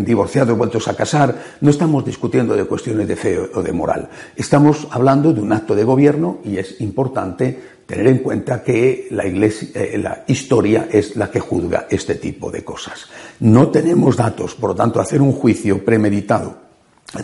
divorciados 0.00 0.58
vueltos 0.58 0.88
a 0.88 0.94
casar. 0.94 1.56
No 1.62 1.70
estamos 1.70 2.04
discutiendo 2.04 2.54
de 2.54 2.66
cuestiones 2.66 3.08
de 3.08 3.16
fe 3.16 3.38
o 3.38 3.62
de 3.62 3.72
moral. 3.72 4.10
Estamos 4.36 4.86
hablando 4.90 5.32
de 5.32 5.40
un 5.40 5.52
acto 5.52 5.74
de 5.74 5.84
gobierno 5.84 6.38
y 6.44 6.58
es 6.58 6.80
importante 6.82 7.58
tener 7.86 8.06
en 8.08 8.18
cuenta 8.18 8.62
que 8.62 9.08
la, 9.10 9.26
iglesia, 9.26 9.68
eh, 9.74 9.98
la 9.98 10.24
historia 10.26 10.88
es 10.92 11.16
la 11.16 11.30
que 11.30 11.40
juzga 11.40 11.86
este 11.88 12.16
tipo 12.16 12.50
de 12.50 12.62
cosas. 12.62 13.06
No 13.40 13.68
tenemos 13.68 14.18
datos, 14.18 14.54
por 14.54 14.70
lo 14.70 14.76
tanto, 14.76 15.00
hacer 15.00 15.22
un 15.22 15.32
juicio 15.32 15.82
premeditado 15.82 16.71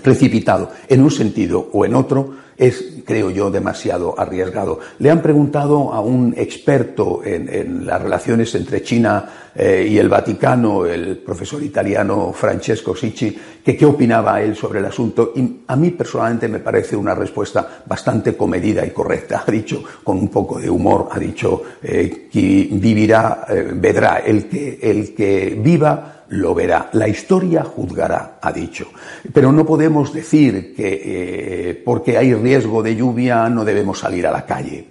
precipitado 0.02 0.70
en 0.88 1.02
un 1.02 1.10
sentido 1.10 1.70
o 1.72 1.84
en 1.84 1.94
otro 1.94 2.48
es, 2.58 3.02
creo 3.04 3.30
yo, 3.30 3.50
demasiado 3.50 4.18
arriesgado. 4.18 4.80
Le 4.98 5.10
han 5.10 5.22
preguntado 5.22 5.92
a 5.92 6.00
un 6.00 6.34
experto 6.36 7.22
en, 7.24 7.86
las 7.86 8.02
relaciones 8.02 8.52
entre 8.56 8.82
China 8.82 9.50
eh, 9.54 9.86
y 9.88 9.96
el 9.96 10.08
Vaticano, 10.08 10.84
el 10.84 11.18
profesor 11.18 11.62
italiano 11.62 12.32
Francesco 12.32 12.96
Sicci, 12.96 13.38
que 13.64 13.76
qué 13.76 13.86
opinaba 13.86 14.42
él 14.42 14.56
sobre 14.56 14.80
el 14.80 14.86
asunto. 14.86 15.32
Y 15.36 15.60
a 15.68 15.76
mí 15.76 15.90
personalmente 15.92 16.48
me 16.48 16.58
parece 16.58 16.96
una 16.96 17.14
respuesta 17.14 17.82
bastante 17.86 18.36
comedida 18.36 18.84
y 18.84 18.90
correcta. 18.90 19.44
Ha 19.46 19.50
dicho, 19.50 19.82
con 20.02 20.18
un 20.18 20.28
poco 20.28 20.58
de 20.58 20.68
humor, 20.68 21.08
ha 21.12 21.18
dicho 21.18 21.62
eh, 21.80 22.28
que 22.30 22.68
vivirá, 22.72 23.46
eh, 23.48 23.70
vedrá 23.72 24.18
el 24.18 24.48
que, 24.48 24.80
el 24.82 25.14
que 25.14 25.56
viva 25.62 26.17
lo 26.30 26.54
verá. 26.54 26.90
La 26.92 27.08
historia 27.08 27.64
juzgará, 27.64 28.38
ha 28.40 28.52
dicho. 28.52 28.88
Pero 29.32 29.52
no 29.52 29.64
podemos 29.64 30.12
decir 30.12 30.74
que 30.74 31.02
eh, 31.70 31.82
porque 31.84 32.16
hay 32.16 32.34
riesgo 32.34 32.82
de 32.82 32.96
lluvia 32.96 33.48
no 33.48 33.64
debemos 33.64 34.00
salir 34.00 34.26
a 34.26 34.30
la 34.30 34.44
calle. 34.44 34.86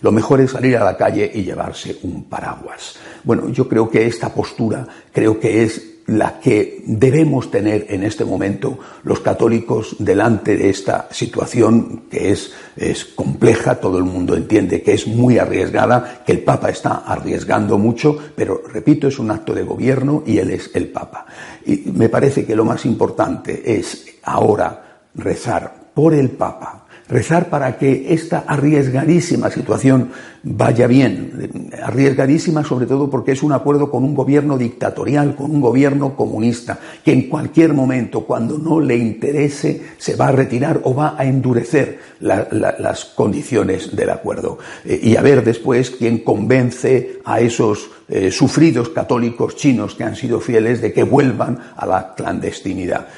Lo 0.00 0.10
mejor 0.10 0.40
es 0.40 0.50
salir 0.50 0.76
a 0.76 0.84
la 0.84 0.96
calle 0.96 1.30
y 1.32 1.44
llevarse 1.44 1.98
un 2.02 2.24
paraguas. 2.24 2.96
Bueno, 3.22 3.48
yo 3.50 3.68
creo 3.68 3.88
que 3.88 4.06
esta 4.06 4.30
postura 4.30 4.86
creo 5.12 5.38
que 5.38 5.62
es 5.62 5.91
la 6.06 6.40
que 6.40 6.82
debemos 6.86 7.50
tener 7.50 7.86
en 7.88 8.02
este 8.02 8.24
momento 8.24 8.78
los 9.04 9.20
católicos 9.20 9.96
delante 9.98 10.56
de 10.56 10.70
esta 10.70 11.08
situación 11.10 12.04
que 12.10 12.32
es, 12.32 12.52
es, 12.76 13.04
compleja, 13.04 13.76
todo 13.76 13.98
el 13.98 14.04
mundo 14.04 14.34
entiende 14.34 14.82
que 14.82 14.94
es 14.94 15.06
muy 15.06 15.38
arriesgada, 15.38 16.22
que 16.26 16.32
el 16.32 16.40
Papa 16.40 16.70
está 16.70 17.02
arriesgando 17.06 17.78
mucho, 17.78 18.18
pero 18.34 18.62
repito, 18.72 19.08
es 19.08 19.18
un 19.18 19.30
acto 19.30 19.54
de 19.54 19.62
gobierno 19.62 20.22
y 20.26 20.38
él 20.38 20.50
es 20.50 20.70
el 20.74 20.88
Papa. 20.88 21.26
Y 21.64 21.84
me 21.92 22.08
parece 22.08 22.44
que 22.44 22.56
lo 22.56 22.64
más 22.64 22.84
importante 22.84 23.78
es 23.78 24.06
ahora 24.22 25.00
rezar 25.14 25.82
por 25.94 26.14
el 26.14 26.30
Papa, 26.30 26.81
rezar 27.12 27.50
para 27.50 27.76
que 27.76 28.12
esta 28.12 28.44
arriesgadísima 28.46 29.50
situación 29.50 30.10
vaya 30.42 30.86
bien, 30.86 31.70
arriesgadísima 31.82 32.64
sobre 32.64 32.86
todo 32.86 33.08
porque 33.08 33.32
es 33.32 33.42
un 33.42 33.52
acuerdo 33.52 33.90
con 33.90 34.02
un 34.02 34.14
gobierno 34.14 34.58
dictatorial, 34.58 35.36
con 35.36 35.50
un 35.50 35.60
gobierno 35.60 36.16
comunista, 36.16 36.78
que 37.04 37.12
en 37.12 37.28
cualquier 37.28 37.74
momento, 37.74 38.22
cuando 38.22 38.58
no 38.58 38.80
le 38.80 38.96
interese, 38.96 39.82
se 39.98 40.16
va 40.16 40.28
a 40.28 40.32
retirar 40.32 40.80
o 40.84 40.94
va 40.94 41.14
a 41.16 41.24
endurecer 41.24 41.98
las 42.20 43.04
condiciones 43.04 43.94
del 43.94 44.10
acuerdo. 44.10 44.58
Eh, 44.84 44.98
y 45.02 45.16
a 45.16 45.22
ver 45.22 45.44
después 45.44 45.90
quién 45.90 46.18
convence 46.18 47.20
a 47.24 47.40
esos 47.40 47.90
eh, 48.08 48.30
sufridos 48.30 48.88
católicos 48.88 49.56
chinos 49.56 49.94
que 49.94 50.04
han 50.04 50.16
sido 50.16 50.40
fieles 50.40 50.80
de 50.80 50.92
que 50.92 51.02
vuelvan 51.02 51.58
a 51.76 51.86
la 51.86 52.14
clandestinidad. 52.14 53.08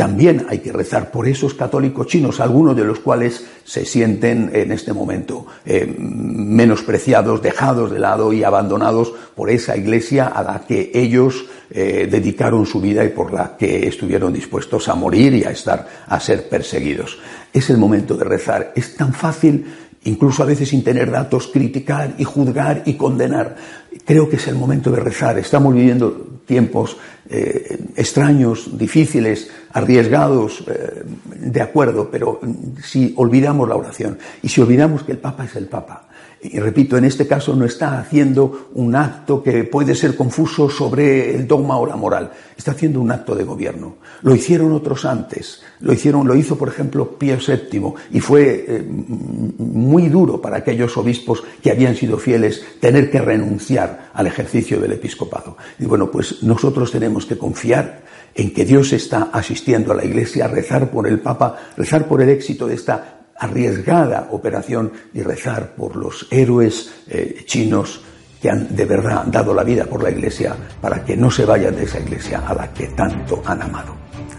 También 0.00 0.46
hay 0.48 0.60
que 0.60 0.72
rezar 0.72 1.10
por 1.10 1.28
esos 1.28 1.52
católicos 1.52 2.06
chinos, 2.06 2.40
algunos 2.40 2.74
de 2.74 2.84
los 2.84 3.00
cuales 3.00 3.44
se 3.64 3.84
sienten 3.84 4.50
en 4.54 4.72
este 4.72 4.94
momento 4.94 5.46
eh, 5.66 5.94
menospreciados, 5.98 7.42
dejados 7.42 7.90
de 7.90 7.98
lado 7.98 8.32
y 8.32 8.42
abandonados 8.42 9.12
por 9.36 9.50
esa 9.50 9.76
iglesia 9.76 10.28
a 10.28 10.42
la 10.42 10.64
que 10.66 10.90
ellos 10.94 11.44
eh, 11.70 12.08
dedicaron 12.10 12.64
su 12.64 12.80
vida 12.80 13.04
y 13.04 13.10
por 13.10 13.30
la 13.30 13.58
que 13.58 13.86
estuvieron 13.86 14.32
dispuestos 14.32 14.88
a 14.88 14.94
morir 14.94 15.34
y 15.34 15.44
a 15.44 15.50
estar 15.50 15.86
a 16.06 16.18
ser 16.18 16.48
perseguidos. 16.48 17.18
Es 17.52 17.68
el 17.68 17.76
momento 17.76 18.16
de 18.16 18.24
rezar. 18.24 18.72
Es 18.74 18.96
tan 18.96 19.12
fácil 19.12 19.66
incluso 20.04 20.42
a 20.42 20.46
veces 20.46 20.68
sin 20.68 20.82
tener 20.82 21.10
datos, 21.10 21.48
criticar 21.48 22.14
y 22.18 22.24
juzgar 22.24 22.82
y 22.86 22.94
condenar. 22.94 23.56
Creo 24.04 24.28
que 24.28 24.36
es 24.36 24.48
el 24.48 24.54
momento 24.54 24.90
de 24.90 25.00
rezar. 25.00 25.38
Estamos 25.38 25.74
viviendo 25.74 26.40
tiempos 26.46 26.96
eh, 27.28 27.78
extraños, 27.96 28.76
difíciles, 28.76 29.50
arriesgados, 29.72 30.64
eh, 30.66 31.04
de 31.36 31.60
acuerdo, 31.60 32.08
pero 32.10 32.40
si 32.82 33.14
olvidamos 33.16 33.68
la 33.68 33.76
oración 33.76 34.18
y 34.42 34.48
si 34.48 34.60
olvidamos 34.60 35.04
que 35.04 35.12
el 35.12 35.18
Papa 35.18 35.44
es 35.44 35.54
el 35.56 35.66
Papa, 35.66 36.08
y 36.42 36.58
repito, 36.58 36.96
en 36.96 37.04
este 37.04 37.26
caso 37.26 37.54
no 37.54 37.66
está 37.66 37.98
haciendo 37.98 38.70
un 38.74 38.96
acto 38.96 39.42
que 39.42 39.64
puede 39.64 39.94
ser 39.94 40.16
confuso 40.16 40.70
sobre 40.70 41.34
el 41.34 41.46
dogma 41.46 41.76
o 41.78 41.84
la 41.84 41.96
moral, 41.96 42.32
está 42.56 42.70
haciendo 42.70 42.98
un 43.00 43.12
acto 43.12 43.34
de 43.34 43.44
gobierno. 43.44 43.96
Lo 44.22 44.34
hicieron 44.34 44.72
otros 44.72 45.04
antes, 45.04 45.62
lo 45.80 45.92
hicieron, 45.92 46.26
lo 46.26 46.34
hizo 46.34 46.56
por 46.56 46.68
ejemplo 46.68 47.18
Pío 47.18 47.36
VII 47.36 47.92
y 48.12 48.20
fue 48.20 48.64
eh, 48.66 48.84
muy 48.88 50.08
duro 50.08 50.40
para 50.40 50.56
aquellos 50.56 50.96
obispos 50.96 51.42
que 51.62 51.70
habían 51.70 51.94
sido 51.94 52.16
fieles 52.16 52.64
tener 52.80 53.10
que 53.10 53.20
renunciar 53.20 54.10
al 54.14 54.26
ejercicio 54.26 54.80
del 54.80 54.92
episcopado. 54.92 55.58
Y 55.78 55.84
bueno, 55.84 56.10
pues 56.10 56.42
nosotros 56.42 56.90
tenemos 56.90 57.26
que 57.26 57.36
confiar 57.36 58.00
en 58.34 58.54
que 58.54 58.64
Dios 58.64 58.94
está 58.94 59.28
asistiendo 59.32 59.92
a 59.92 59.96
la 59.96 60.04
Iglesia, 60.06 60.48
rezar 60.48 60.90
por 60.90 61.06
el 61.06 61.18
Papa, 61.18 61.58
rezar 61.76 62.06
por 62.06 62.22
el 62.22 62.30
éxito 62.30 62.66
de 62.66 62.76
esta 62.76 63.19
arriesgada 63.40 64.28
operación 64.30 64.92
y 65.12 65.22
rezar 65.22 65.74
por 65.74 65.96
los 65.96 66.28
héroes 66.30 66.92
eh, 67.08 67.42
chinos 67.46 68.02
que 68.40 68.50
han 68.50 68.74
de 68.74 68.84
verdad 68.84 69.24
dado 69.26 69.52
la 69.52 69.64
vida 69.64 69.86
por 69.86 70.02
la 70.02 70.10
Iglesia 70.10 70.54
para 70.80 71.04
que 71.04 71.16
no 71.16 71.30
se 71.30 71.44
vayan 71.44 71.74
de 71.74 71.84
esa 71.84 71.98
Iglesia 71.98 72.44
a 72.46 72.54
la 72.54 72.72
que 72.72 72.86
tanto 72.88 73.42
han 73.44 73.62
amado. 73.62 73.96